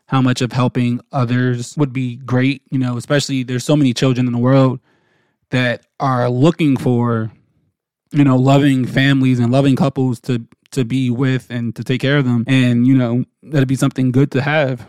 how 0.07 0.23
much 0.23 0.41
of 0.41 0.51
helping 0.51 1.01
others 1.11 1.77
would 1.77 1.93
be 1.93 2.15
great. 2.15 2.63
You 2.71 2.79
know, 2.79 2.97
especially 2.97 3.43
there's 3.43 3.63
so 3.63 3.75
many 3.75 3.93
children 3.93 4.25
in 4.25 4.33
the 4.33 4.39
world 4.39 4.79
that 5.51 5.85
are 5.99 6.27
looking 6.27 6.77
for 6.77 7.31
you 8.11 8.23
know, 8.23 8.37
loving 8.37 8.85
families 8.85 9.39
and 9.39 9.51
loving 9.51 9.75
couples 9.75 10.19
to 10.21 10.45
to 10.71 10.85
be 10.85 11.09
with 11.09 11.47
and 11.49 11.75
to 11.75 11.83
take 11.83 12.01
care 12.01 12.17
of 12.17 12.25
them. 12.25 12.43
And, 12.47 12.85
you 12.85 12.95
know, 12.95 13.25
that'd 13.43 13.67
be 13.67 13.75
something 13.75 14.11
good 14.11 14.31
to 14.31 14.41
have. 14.41 14.87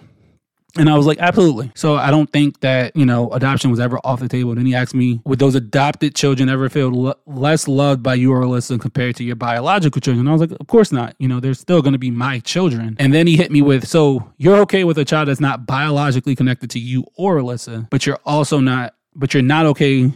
And 0.78 0.90
I 0.90 0.96
was 0.96 1.06
like, 1.06 1.18
absolutely. 1.18 1.72
So 1.74 1.96
I 1.96 2.10
don't 2.10 2.30
think 2.30 2.60
that, 2.60 2.94
you 2.94 3.06
know, 3.06 3.30
adoption 3.30 3.70
was 3.70 3.80
ever 3.80 3.98
off 4.04 4.20
the 4.20 4.28
table. 4.28 4.50
And 4.50 4.58
Then 4.58 4.66
he 4.66 4.74
asked 4.74 4.94
me, 4.94 5.22
would 5.24 5.38
those 5.38 5.54
adopted 5.54 6.14
children 6.14 6.50
ever 6.50 6.68
feel 6.68 7.14
less 7.24 7.66
loved 7.66 8.02
by 8.02 8.14
you 8.14 8.30
or 8.32 8.42
Alyssa 8.42 8.78
compared 8.78 9.16
to 9.16 9.24
your 9.24 9.36
biological 9.36 10.02
children? 10.02 10.20
And 10.20 10.28
I 10.28 10.32
was 10.32 10.40
like, 10.42 10.50
of 10.60 10.66
course 10.66 10.92
not. 10.92 11.14
You 11.18 11.28
know, 11.28 11.40
they're 11.40 11.54
still 11.54 11.80
going 11.80 11.94
to 11.94 11.98
be 11.98 12.10
my 12.10 12.40
children. 12.40 12.94
And 12.98 13.14
then 13.14 13.26
he 13.26 13.38
hit 13.38 13.50
me 13.50 13.62
with, 13.62 13.88
so 13.88 14.30
you're 14.36 14.58
okay 14.62 14.84
with 14.84 14.98
a 14.98 15.04
child 15.04 15.28
that's 15.28 15.40
not 15.40 15.66
biologically 15.66 16.36
connected 16.36 16.68
to 16.70 16.78
you 16.78 17.06
or 17.16 17.36
Alyssa, 17.36 17.88
but 17.88 18.04
you're 18.04 18.20
also 18.26 18.60
not, 18.60 18.94
but 19.14 19.32
you're 19.32 19.42
not 19.42 19.64
okay 19.66 20.12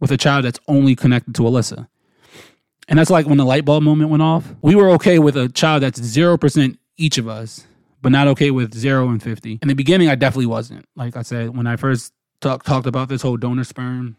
with 0.00 0.10
a 0.10 0.16
child 0.16 0.46
that's 0.46 0.60
only 0.68 0.96
connected 0.96 1.34
to 1.34 1.42
Alyssa. 1.42 1.86
And 2.88 2.98
that's 2.98 3.10
like 3.10 3.26
when 3.26 3.38
the 3.38 3.44
light 3.44 3.64
bulb 3.64 3.82
moment 3.82 4.10
went 4.10 4.22
off. 4.22 4.52
We 4.60 4.74
were 4.74 4.90
okay 4.90 5.18
with 5.18 5.36
a 5.36 5.48
child 5.48 5.82
that's 5.82 6.00
0% 6.00 6.76
each 6.96 7.18
of 7.18 7.28
us, 7.28 7.66
but 8.00 8.12
not 8.12 8.28
okay 8.28 8.50
with 8.50 8.74
0 8.74 9.08
and 9.08 9.22
50. 9.22 9.60
In 9.62 9.68
the 9.68 9.74
beginning, 9.74 10.08
I 10.08 10.14
definitely 10.14 10.46
wasn't. 10.46 10.86
Like 10.96 11.16
I 11.16 11.22
said, 11.22 11.56
when 11.56 11.66
I 11.66 11.76
first 11.76 12.12
talk, 12.40 12.64
talked 12.64 12.86
about 12.86 13.08
this 13.08 13.22
whole 13.22 13.36
donor 13.36 13.64
sperm 13.64 14.16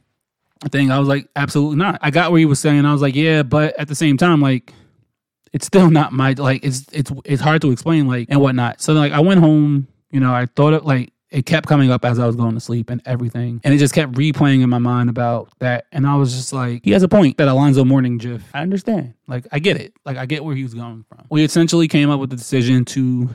thing, 0.72 0.92
I 0.92 1.00
was 1.00 1.08
like, 1.08 1.28
absolutely 1.36 1.76
not. 1.78 2.00
I 2.02 2.10
got 2.10 2.32
where 2.32 2.40
he 2.40 2.46
was 2.46 2.60
saying. 2.60 2.86
I 2.86 2.94
was 2.94 3.02
like, 3.02 3.16
yeah, 3.16 3.44
but 3.44 3.78
at 3.78 3.90
the 3.90 3.96
same 3.96 4.18
time, 4.18 4.42
like, 4.42 4.74
it's 5.54 5.68
still 5.68 5.90
not 5.90 6.12
my 6.12 6.34
like 6.34 6.66
it's 6.66 6.86
it's 6.92 7.12
it's 7.24 7.42
hard 7.42 7.62
to 7.62 7.72
explain 7.72 8.08
like 8.08 8.28
and 8.30 8.42
whatnot. 8.42 8.82
So 8.82 8.94
like 8.94 9.14
I 9.14 9.20
went 9.20 9.40
home, 9.40 9.88
you 10.10 10.20
know, 10.20 10.34
I 10.34 10.48
thought 10.48 10.74
it 10.74 10.84
like 10.84 11.13
it 11.34 11.48
kept 11.48 11.68
coming 11.68 11.92
up 11.92 12.06
as 12.06 12.20
I 12.20 12.28
was 12.28 12.36
going 12.36 12.54
to 12.54 12.60
sleep 12.60 12.92
and 12.92 13.02
everything. 13.06 13.60
And 13.64 13.74
it 13.74 13.80
just 13.80 13.94
kept 13.94 14.14
replaying 14.14 14.62
in 14.62 14.70
my 14.70 14.78
mind 14.78 15.10
about 15.10 15.50
that. 15.60 15.88
And 15.92 16.06
I 16.06 16.16
was 16.16 16.32
just 16.34 16.54
like, 16.54 16.86
he 16.86 16.92
has 16.92 17.02
a 17.02 17.08
point 17.08 17.38
that 17.38 17.48
Alonzo 17.48 17.84
Mourning 17.84 18.20
GIF. 18.20 18.44
I 18.54 18.62
understand. 18.62 19.16
Like, 19.28 19.48
I 19.52 19.58
get 19.58 19.78
it. 19.78 19.94
Like, 20.06 20.18
I 20.18 20.28
get 20.28 20.46
where 20.46 20.56
he 20.56 20.62
was 20.62 20.76
going 20.76 21.04
from. 21.10 21.26
We 21.32 21.44
essentially 21.44 21.88
came 21.88 22.12
up 22.12 22.20
with 22.20 22.30
the 22.30 22.36
decision 22.36 22.86
to 22.86 23.30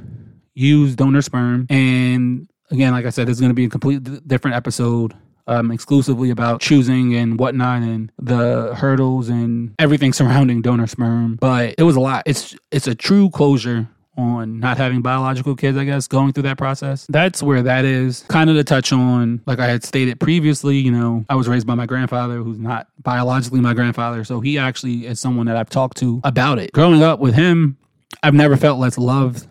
use 0.55 0.95
donor 0.95 1.23
sperm. 1.23 1.67
And 1.69 2.49
again, 2.71 2.93
like 2.93 3.05
I 3.05 3.11
said, 3.11 3.29
is 3.29 3.41
going 3.41 3.51
to 3.51 3.55
be 3.55 3.65
a 3.65 3.69
completely 3.69 4.21
different 4.27 4.57
episode. 4.57 5.15
Um, 5.49 5.71
exclusively 5.71 6.29
about 6.29 6.61
choosing 6.61 7.15
and 7.15 7.41
whatnot 7.41 7.81
and 7.81 8.13
the 8.19 8.75
hurdles 8.75 9.31
and 9.31 9.75
everything 9.79 10.13
surrounding 10.13 10.61
donor 10.61 10.87
sperm 10.87 11.37
but 11.41 11.75
it 11.79 11.85
was 11.85 11.97
a 11.97 12.01
lot 12.01 12.23
it's 12.27 12.55
it's 12.71 12.87
a 12.87 12.95
true 12.95 13.31
closure 13.31 13.89
on 14.19 14.59
not 14.59 14.77
having 14.77 15.01
biological 15.01 15.55
kids, 15.57 15.79
I 15.79 15.85
guess, 15.85 16.09
going 16.09 16.33
through 16.33 16.43
that 16.43 16.59
process. 16.59 17.07
That's 17.09 17.43
where 17.43 17.63
that 17.63 17.85
is. 17.85 18.25
Kind 18.29 18.51
of 18.51 18.57
to 18.57 18.65
touch 18.65 18.93
on, 18.93 19.41
like 19.47 19.61
I 19.61 19.67
had 19.67 19.85
stated 19.85 20.21
previously, 20.21 20.77
you 20.77 20.91
know, 20.91 21.25
I 21.29 21.37
was 21.37 21.49
raised 21.49 21.67
by 21.67 21.75
my 21.75 21.87
grandfather 21.87 22.39
who's 22.39 22.59
not 22.59 22.89
biologically 23.03 23.61
my 23.61 23.75
grandfather. 23.75 24.25
So 24.25 24.41
he 24.41 24.59
actually 24.59 25.07
is 25.07 25.21
someone 25.21 25.47
that 25.47 25.57
I've 25.57 25.71
talked 25.71 25.97
to 25.99 26.21
about 26.25 26.59
it. 26.59 26.73
Growing 26.73 27.03
up 27.03 27.21
with 27.21 27.35
him, 27.35 27.79
I've 28.23 28.35
never 28.35 28.57
felt 28.57 28.79
less 28.79 28.99
loved 28.99 29.47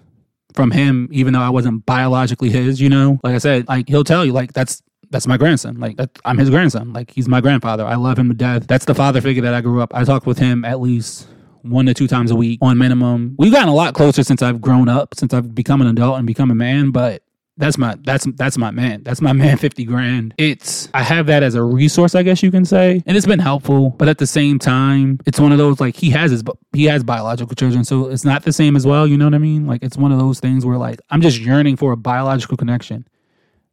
from 0.53 0.71
him, 0.71 1.07
even 1.11 1.33
though 1.33 1.41
I 1.41 1.49
wasn't 1.49 1.85
biologically 1.85 2.49
his, 2.49 2.81
you 2.81 2.89
know? 2.89 3.19
Like 3.23 3.35
I 3.35 3.37
said, 3.37 3.67
like 3.67 3.87
he'll 3.87 4.03
tell 4.03 4.25
you, 4.25 4.33
like, 4.33 4.53
that's 4.53 4.83
that's 5.09 5.27
my 5.27 5.37
grandson. 5.37 5.79
Like 5.79 5.97
I'm 6.25 6.37
his 6.37 6.49
grandson. 6.49 6.93
Like 6.93 7.11
he's 7.11 7.27
my 7.27 7.41
grandfather. 7.41 7.85
I 7.85 7.95
love 7.95 8.19
him 8.19 8.27
to 8.27 8.35
death. 8.35 8.67
That's 8.67 8.85
the 8.85 8.95
father 8.95 9.21
figure 9.21 9.43
that 9.43 9.53
I 9.53 9.61
grew 9.61 9.81
up. 9.81 9.93
I 9.95 10.03
talked 10.03 10.25
with 10.25 10.37
him 10.37 10.65
at 10.65 10.81
least 10.81 11.27
one 11.63 11.85
to 11.87 11.93
two 11.93 12.07
times 12.07 12.31
a 12.31 12.35
week 12.35 12.59
on 12.61 12.77
minimum. 12.77 13.35
We've 13.37 13.51
gotten 13.51 13.69
a 13.69 13.75
lot 13.75 13.93
closer 13.93 14.23
since 14.23 14.41
I've 14.41 14.61
grown 14.61 14.89
up, 14.89 15.15
since 15.15 15.33
I've 15.33 15.53
become 15.53 15.81
an 15.81 15.87
adult 15.87 16.17
and 16.17 16.27
become 16.27 16.51
a 16.51 16.55
man, 16.55 16.91
but 16.91 17.23
that's 17.57 17.77
my 17.77 17.95
that's 18.03 18.25
that's 18.35 18.57
my 18.57 18.71
man. 18.71 19.03
That's 19.03 19.21
my 19.21 19.33
man 19.33 19.57
50 19.57 19.83
grand. 19.85 20.33
It's 20.37 20.89
I 20.93 21.01
have 21.01 21.25
that 21.27 21.43
as 21.43 21.55
a 21.55 21.63
resource, 21.63 22.15
I 22.15 22.23
guess 22.23 22.41
you 22.43 22.51
can 22.51 22.65
say. 22.65 23.03
And 23.05 23.17
it's 23.17 23.25
been 23.25 23.39
helpful, 23.39 23.91
but 23.91 24.07
at 24.07 24.19
the 24.19 24.27
same 24.27 24.59
time, 24.59 25.19
it's 25.25 25.39
one 25.39 25.51
of 25.51 25.57
those 25.57 25.79
like 25.79 25.95
he 25.95 26.09
has 26.11 26.31
his 26.31 26.43
he 26.73 26.85
has 26.85 27.03
biological 27.03 27.55
children, 27.55 27.83
so 27.83 28.07
it's 28.07 28.25
not 28.25 28.43
the 28.43 28.53
same 28.53 28.75
as 28.75 28.85
well, 28.85 29.07
you 29.07 29.17
know 29.17 29.25
what 29.25 29.35
I 29.35 29.39
mean? 29.39 29.67
Like 29.67 29.83
it's 29.83 29.97
one 29.97 30.11
of 30.11 30.19
those 30.19 30.39
things 30.39 30.65
where 30.65 30.77
like 30.77 30.99
I'm 31.09 31.21
just 31.21 31.39
yearning 31.39 31.75
for 31.75 31.91
a 31.91 31.97
biological 31.97 32.57
connection 32.57 33.07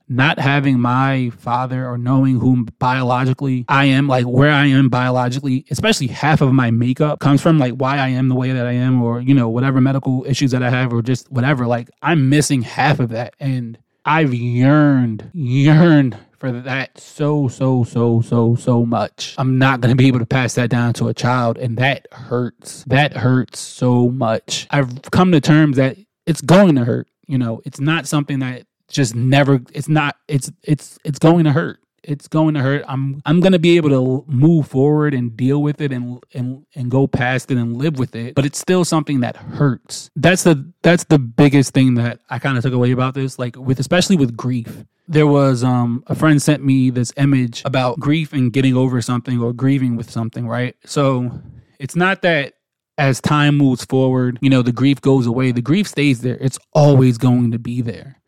not 0.09 0.39
having 0.39 0.79
my 0.79 1.31
father 1.39 1.87
or 1.89 1.97
knowing 1.97 2.39
whom 2.39 2.69
biologically 2.79 3.65
I 3.69 3.87
am, 3.87 4.07
like 4.07 4.27
where 4.27 4.53
I 4.53 4.67
am 4.67 4.89
biologically, 4.89 5.65
especially 5.71 6.09
half 6.09 6.41
of 6.41 6.53
my 6.53 6.71
makeup 6.71 7.21
comes 7.21 7.41
from 7.41 7.59
like 7.59 7.75
why 7.75 7.99
I 7.99 8.09
am 8.09 8.29
the 8.29 8.35
way 8.35 8.53
that 8.53 8.67
I 8.67 8.73
am, 8.73 9.03
or, 9.03 9.21
you 9.21 9.35
know, 9.35 9.49
whatever 9.49 9.81
medical 9.81 10.25
issues 10.27 10.51
that 10.51 10.63
I 10.63 10.71
have, 10.71 10.93
or 10.93 11.03
just 11.03 11.31
whatever. 11.31 11.67
Like 11.67 11.91
I'm 12.03 12.29
missing 12.29 12.63
half 12.63 13.01
of 13.01 13.11
that. 13.11 13.35
And 13.41 13.79
I've 14.05 14.35
yearned, 14.35 15.31
yearned 15.33 16.19
for 16.39 16.53
that 16.53 16.99
so, 16.99 17.49
so, 17.49 17.85
so, 17.85 18.21
so, 18.21 18.55
so 18.55 18.85
much. 18.85 19.35
I'm 19.39 19.59
not 19.59 19.81
going 19.81 19.91
to 19.91 19.97
be 19.97 20.09
able 20.09 20.19
to 20.19 20.27
pass 20.27 20.55
that 20.57 20.69
down 20.69 20.93
to 20.95 21.09
a 21.09 21.15
child. 21.15 21.57
And 21.57 21.79
that 21.79 22.07
hurts. 22.13 22.85
That 22.85 23.17
hurts 23.17 23.59
so 23.61 24.11
much. 24.11 24.67
I've 24.71 25.03
come 25.11 25.33
to 25.33 25.41
terms 25.41 25.79
that 25.79 25.97
it's 26.27 26.43
going 26.43 26.75
to 26.75 26.85
hurt. 26.85 27.09
You 27.27 27.39
know, 27.39 27.63
it's 27.65 27.81
not 27.81 28.07
something 28.07 28.41
that 28.41 28.67
just 28.95 29.15
never 29.15 29.61
it's 29.73 29.89
not 29.89 30.17
it's 30.29 30.51
it's 30.63 30.99
it's 31.05 31.19
going 31.19 31.45
to 31.45 31.53
hurt. 31.53 31.81
It's 32.03 32.29
going 32.29 32.53
to 32.55 32.61
hurt. 32.61 32.85
I'm 32.87 33.23
i'm 33.27 33.41
going 33.41 33.53
to 33.53 33.59
be 33.59 33.77
able 33.77 33.91
to 33.91 34.25
move 34.31 34.69
forward 34.69 35.15
and 35.15 35.37
deal 35.37 35.63
with 35.63 35.81
it 35.81 35.93
and 35.93 36.23
and 36.33 36.65
and 36.75 36.91
go 36.91 37.07
past 37.07 37.51
it 37.51 37.57
and 37.57 37.77
live 37.77 37.99
with 37.99 38.15
it 38.15 38.35
but 38.35 38.45
it's 38.45 38.59
still 38.59 38.85
something 38.85 39.21
that 39.21 39.37
hurts. 39.37 40.11
That's 40.17 40.45
the 40.45 40.71
that's 40.83 41.05
the 41.05 41.19
biggest 41.19 41.75
thing 41.75 41.95
that 41.95 42.21
i 42.31 42.39
kind 42.39 42.57
of 42.57 42.63
took 42.63 42.73
away 42.73 42.93
about 42.93 43.15
this 43.15 43.39
like 43.39 43.57
with 43.57 43.81
especially 43.81 44.17
with 44.17 44.37
grief. 44.37 44.85
There 45.09 45.27
was 45.27 45.65
um 45.65 46.05
a 46.07 46.15
friend 46.15 46.41
sent 46.41 46.65
me 46.65 46.91
this 46.91 47.13
image 47.17 47.63
about 47.65 47.99
grief 47.99 48.33
and 48.33 48.53
getting 48.53 48.77
over 48.77 49.03
something 49.03 49.41
or 49.41 49.53
grieving 49.53 49.97
with 49.97 50.11
something 50.11 50.47
right? 50.47 50.77
So 50.85 51.41
it's 51.79 51.97
not 51.97 52.23
that 52.23 52.55
as 52.97 53.21
time 53.21 53.57
moves 53.57 53.85
forward 53.85 54.39
you 54.41 54.49
know 54.51 54.63
the 54.63 54.73
grief 54.73 55.01
goes 55.01 55.27
away. 55.27 55.53
The 55.53 55.63
grief 55.63 55.89
stays 55.89 56.21
there. 56.21 56.39
It's 56.41 56.59
always 56.73 57.19
going 57.19 57.51
to 57.51 57.59
be 57.59 57.81
there 57.81 58.21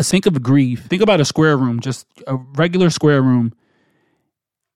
sink 0.00 0.26
of 0.26 0.42
grief, 0.42 0.84
think 0.86 1.02
about 1.02 1.20
a 1.20 1.24
square 1.24 1.56
room, 1.56 1.80
just 1.80 2.06
a 2.26 2.36
regular 2.36 2.90
square 2.90 3.22
room. 3.22 3.52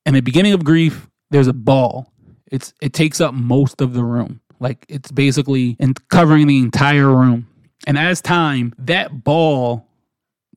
In 0.05 0.15
the 0.15 0.21
beginning 0.21 0.53
of 0.53 0.65
grief, 0.65 1.09
there's 1.31 1.49
a 1.49 1.53
ball. 1.53 2.13
It's 2.51 2.73
it 2.81 2.93
takes 2.93 3.21
up 3.21 3.35
most 3.35 3.81
of 3.81 3.95
the 3.95 4.05
room. 4.05 4.41
Like 4.61 4.87
it's 4.89 5.11
basically 5.11 5.77
in 5.79 5.95
covering 6.09 6.47
the 6.47 6.59
entire 6.59 7.09
room. 7.09 7.49
And 7.87 7.99
as 7.99 8.21
time, 8.21 8.75
that 8.79 9.25
ball, 9.25 9.87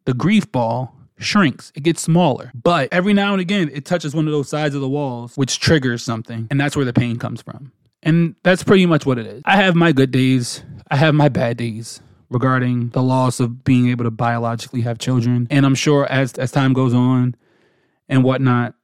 the 0.05 0.13
grief 0.13 0.51
ball, 0.51 0.95
shrinks, 1.17 1.71
it 1.75 1.83
gets 1.83 2.01
smaller. 2.01 2.51
But 2.55 2.89
every 2.91 3.13
now 3.13 3.33
and 3.33 3.41
again, 3.41 3.69
it 3.73 3.85
touches 3.85 4.15
one 4.15 4.25
of 4.25 4.31
those 4.31 4.49
sides 4.49 4.73
of 4.75 4.81
the 4.81 4.89
walls, 4.89 5.35
which 5.35 5.59
triggers 5.59 6.03
something. 6.03 6.47
And 6.49 6.59
that's 6.59 6.75
where 6.75 6.85
the 6.85 6.93
pain 6.93 7.17
comes 7.17 7.41
from. 7.41 7.71
And 8.01 8.35
that's 8.43 8.63
pretty 8.63 8.85
much 8.85 9.05
what 9.05 9.17
it 9.17 9.27
is. 9.27 9.41
I 9.45 9.57
have 9.57 9.75
my 9.75 9.91
good 9.91 10.11
days, 10.11 10.63
I 10.89 10.95
have 10.95 11.13
my 11.13 11.27
bad 11.27 11.57
days 11.57 12.01
regarding 12.29 12.89
the 12.89 13.01
loss 13.01 13.39
of 13.39 13.63
being 13.63 13.89
able 13.89 14.03
to 14.03 14.11
biologically 14.11 14.81
have 14.81 14.99
children. 14.99 15.47
And 15.49 15.65
I'm 15.65 15.75
sure 15.75 16.05
as 16.11 16.33
as 16.33 16.51
time 16.51 16.73
goes 16.73 16.93
on 16.93 17.35
and 18.07 18.23
whatnot, 18.23 18.75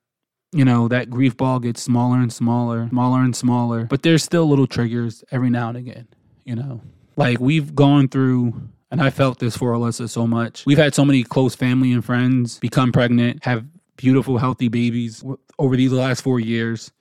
you 0.52 0.66
know, 0.66 0.88
that 0.88 1.10
grief 1.10 1.38
ball 1.38 1.60
gets 1.60 1.82
smaller 1.82 2.18
and 2.18 2.32
smaller, 2.32 2.88
smaller 2.90 3.22
and 3.22 3.36
smaller. 3.36 3.86
But 3.86 4.04
there's 4.04 4.24
still 4.24 4.48
little 4.48 4.68
triggers 4.68 5.24
every 5.32 5.50
now 5.50 5.70
and 5.70 5.78
again, 5.78 6.08
you 6.44 6.56
know. 6.56 6.82
Like 7.18 7.40
we've 7.40 7.74
gone 7.76 8.08
through 8.08 8.54
and 8.92 9.02
I 9.02 9.10
felt 9.10 9.40
this 9.40 9.58
for 9.58 9.74
Alyssa 9.74 10.10
so 10.10 10.28
much. 10.28 10.66
We've 10.66 10.78
had 10.78 10.94
so 10.94 11.06
many 11.06 11.24
close 11.24 11.56
family 11.56 11.92
and 11.92 12.04
friends 12.04 12.60
become 12.60 12.92
pregnant, 12.92 13.44
have 13.44 13.66
beautiful, 13.98 14.38
healthy 14.38 14.68
babies 14.68 15.24
over 15.58 15.76
these 15.76 15.92
last 15.92 16.22
four 16.22 16.40
years 16.40 16.92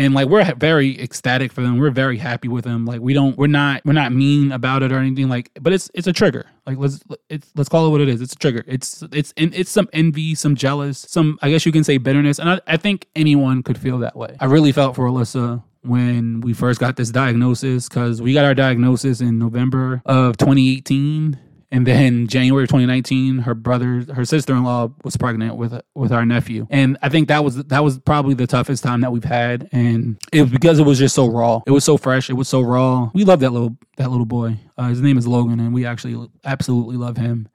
and 0.00 0.14
like 0.14 0.28
we're 0.28 0.54
very 0.54 0.98
ecstatic 0.98 1.52
for 1.52 1.60
them. 1.60 1.78
We're 1.78 1.90
very 1.90 2.16
happy 2.16 2.48
with 2.48 2.64
them. 2.64 2.86
Like 2.86 3.00
we 3.00 3.12
don't 3.12 3.36
we're 3.36 3.48
not 3.48 3.82
we're 3.84 3.92
not 3.92 4.12
mean 4.12 4.50
about 4.50 4.82
it 4.82 4.92
or 4.92 4.98
anything 4.98 5.28
like 5.28 5.50
but 5.60 5.74
it's 5.74 5.90
it's 5.92 6.06
a 6.06 6.12
trigger. 6.12 6.46
Like 6.66 6.78
let's 6.78 7.04
it's 7.28 7.52
let's 7.54 7.68
call 7.68 7.86
it 7.86 7.90
what 7.90 8.00
it 8.00 8.08
is. 8.08 8.22
It's 8.22 8.32
a 8.32 8.36
trigger. 8.36 8.64
It's 8.66 9.04
it's 9.12 9.34
it's 9.36 9.70
some 9.70 9.90
envy 9.92 10.34
some 10.34 10.54
jealous 10.54 10.98
some 10.98 11.38
i 11.42 11.50
guess 11.50 11.66
you 11.66 11.72
can 11.72 11.84
say 11.84 11.98
bitterness. 11.98 12.38
And 12.38 12.48
I, 12.48 12.60
I 12.66 12.76
think 12.78 13.08
anyone 13.14 13.62
could 13.62 13.76
feel 13.76 13.98
that 13.98 14.16
way. 14.16 14.36
I 14.40 14.46
really 14.46 14.72
felt 14.72 14.96
for 14.96 15.06
alyssa 15.06 15.62
when 15.82 16.40
we 16.40 16.54
first 16.54 16.80
got 16.80 16.96
this 16.96 17.10
diagnosis 17.10 17.86
because 17.88 18.22
we 18.22 18.32
got 18.32 18.44
our 18.44 18.54
diagnosis 18.54 19.20
in 19.20 19.38
november 19.38 20.02
of 20.04 20.36
2018 20.36 21.38
and 21.72 21.86
then 21.86 22.26
January 22.26 22.66
2019, 22.66 23.38
her 23.38 23.54
brother, 23.54 24.04
her 24.14 24.24
sister-in-law 24.24 24.90
was 25.04 25.16
pregnant 25.16 25.56
with 25.56 25.80
with 25.94 26.12
our 26.12 26.26
nephew, 26.26 26.66
and 26.70 26.98
I 27.02 27.08
think 27.08 27.28
that 27.28 27.44
was 27.44 27.56
that 27.64 27.84
was 27.84 27.98
probably 28.00 28.34
the 28.34 28.46
toughest 28.46 28.82
time 28.82 29.00
that 29.02 29.12
we've 29.12 29.24
had, 29.24 29.68
and 29.72 30.16
it 30.32 30.42
was 30.42 30.50
because 30.50 30.78
it 30.78 30.84
was 30.84 30.98
just 30.98 31.14
so 31.14 31.28
raw. 31.28 31.60
It 31.66 31.70
was 31.70 31.84
so 31.84 31.96
fresh. 31.96 32.28
It 32.28 32.34
was 32.34 32.48
so 32.48 32.60
raw. 32.60 33.10
We 33.14 33.24
love 33.24 33.40
that 33.40 33.50
little 33.50 33.76
that 33.96 34.10
little 34.10 34.26
boy. 34.26 34.58
Uh, 34.76 34.88
his 34.88 35.00
name 35.00 35.16
is 35.16 35.26
Logan, 35.26 35.60
and 35.60 35.72
we 35.72 35.86
actually 35.86 36.28
absolutely 36.44 36.96
love 36.96 37.16
him. 37.16 37.48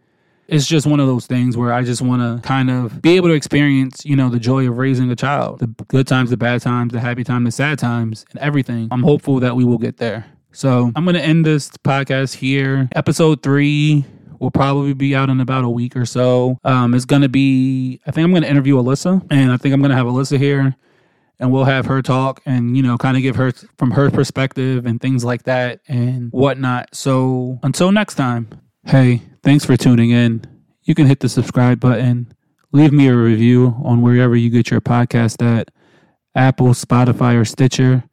It's 0.47 0.67
just 0.67 0.85
one 0.85 0.99
of 0.99 1.07
those 1.07 1.25
things 1.25 1.57
where 1.57 1.73
I 1.73 1.83
just 1.83 2.03
want 2.03 2.21
to 2.21 2.47
kind 2.47 2.69
of 2.69 3.01
be 3.01 3.15
able 3.15 3.29
to 3.29 3.33
experience, 3.33 4.05
you 4.05 4.15
know, 4.15 4.29
the 4.29 4.39
joy 4.39 4.67
of 4.69 4.77
raising 4.77 5.09
a 5.09 5.15
child, 5.15 5.57
the 5.57 5.67
good 5.87 6.05
times, 6.05 6.29
the 6.29 6.37
bad 6.37 6.61
times, 6.61 6.93
the 6.93 6.99
happy 6.99 7.23
times, 7.23 7.45
the 7.45 7.51
sad 7.51 7.79
times, 7.79 8.25
and 8.31 8.39
everything. 8.39 8.87
I'm 8.91 9.01
hopeful 9.01 9.39
that 9.39 9.55
we 9.55 9.65
will 9.65 9.79
get 9.79 9.97
there. 9.97 10.25
So 10.55 10.89
I'm 10.95 11.03
going 11.03 11.15
to 11.15 11.21
end 11.21 11.45
this 11.45 11.69
podcast 11.69 12.35
here. 12.35 12.87
Episode 12.95 13.43
three 13.43 14.05
will 14.39 14.51
probably 14.51 14.93
be 14.93 15.13
out 15.13 15.29
in 15.29 15.41
about 15.41 15.65
a 15.65 15.69
week 15.69 15.97
or 15.97 16.05
so. 16.05 16.57
Um, 16.63 16.93
it's 16.93 17.03
going 17.03 17.23
to 17.23 17.29
be, 17.29 17.99
I 18.07 18.11
think 18.11 18.23
I'm 18.23 18.31
going 18.31 18.43
to 18.43 18.49
interview 18.49 18.75
Alyssa, 18.75 19.25
and 19.29 19.51
I 19.51 19.57
think 19.57 19.73
I'm 19.73 19.81
going 19.81 19.91
to 19.91 19.97
have 19.97 20.05
Alyssa 20.05 20.37
here 20.37 20.75
and 21.39 21.51
we'll 21.51 21.65
have 21.65 21.85
her 21.87 22.01
talk 22.01 22.41
and 22.45 22.77
you 22.77 22.81
know 22.81 22.97
kind 22.97 23.17
of 23.17 23.23
give 23.23 23.35
her 23.35 23.51
from 23.77 23.91
her 23.91 24.09
perspective 24.09 24.85
and 24.85 25.01
things 25.01 25.25
like 25.25 25.43
that 25.43 25.81
and 25.87 26.31
whatnot. 26.31 26.95
So 26.95 27.59
until 27.61 27.91
next 27.91 28.15
time 28.15 28.47
hey 28.85 29.21
thanks 29.43 29.65
for 29.65 29.75
tuning 29.75 30.11
in. 30.11 30.45
You 30.83 30.95
can 30.95 31.07
hit 31.07 31.19
the 31.19 31.27
subscribe 31.27 31.79
button. 31.81 32.33
Leave 32.71 32.93
me 32.93 33.07
a 33.07 33.15
review 33.15 33.75
on 33.83 34.01
wherever 34.01 34.35
you 34.35 34.49
get 34.49 34.71
your 34.71 34.79
podcast 34.79 35.45
at. 35.45 35.71
Apple 36.35 36.67
spotify 36.67 37.39
or 37.39 37.43
stitcher 37.43 38.03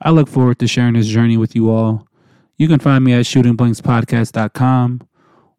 i 0.00 0.10
look 0.10 0.28
forward 0.28 0.58
to 0.58 0.66
sharing 0.66 0.94
this 0.94 1.06
journey 1.06 1.36
with 1.36 1.54
you 1.54 1.70
all 1.70 2.06
you 2.56 2.68
can 2.68 2.78
find 2.78 3.04
me 3.04 3.12
at 3.12 3.24
shootingblankspodcast.com 3.24 5.00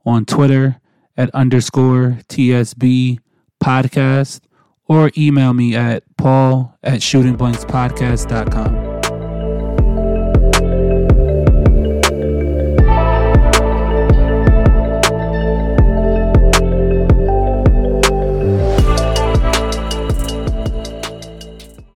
on 0.06 0.26
twitter 0.26 0.80
at 1.18 1.30
underscore 1.32 2.18
tsb 2.28 3.20
podcast 3.64 4.42
or 4.88 5.12
email 5.18 5.54
me 5.54 5.76
at 5.76 6.04
paul 6.18 6.78
at 6.84 7.00
shootingblankspodcast.com. 7.00 8.91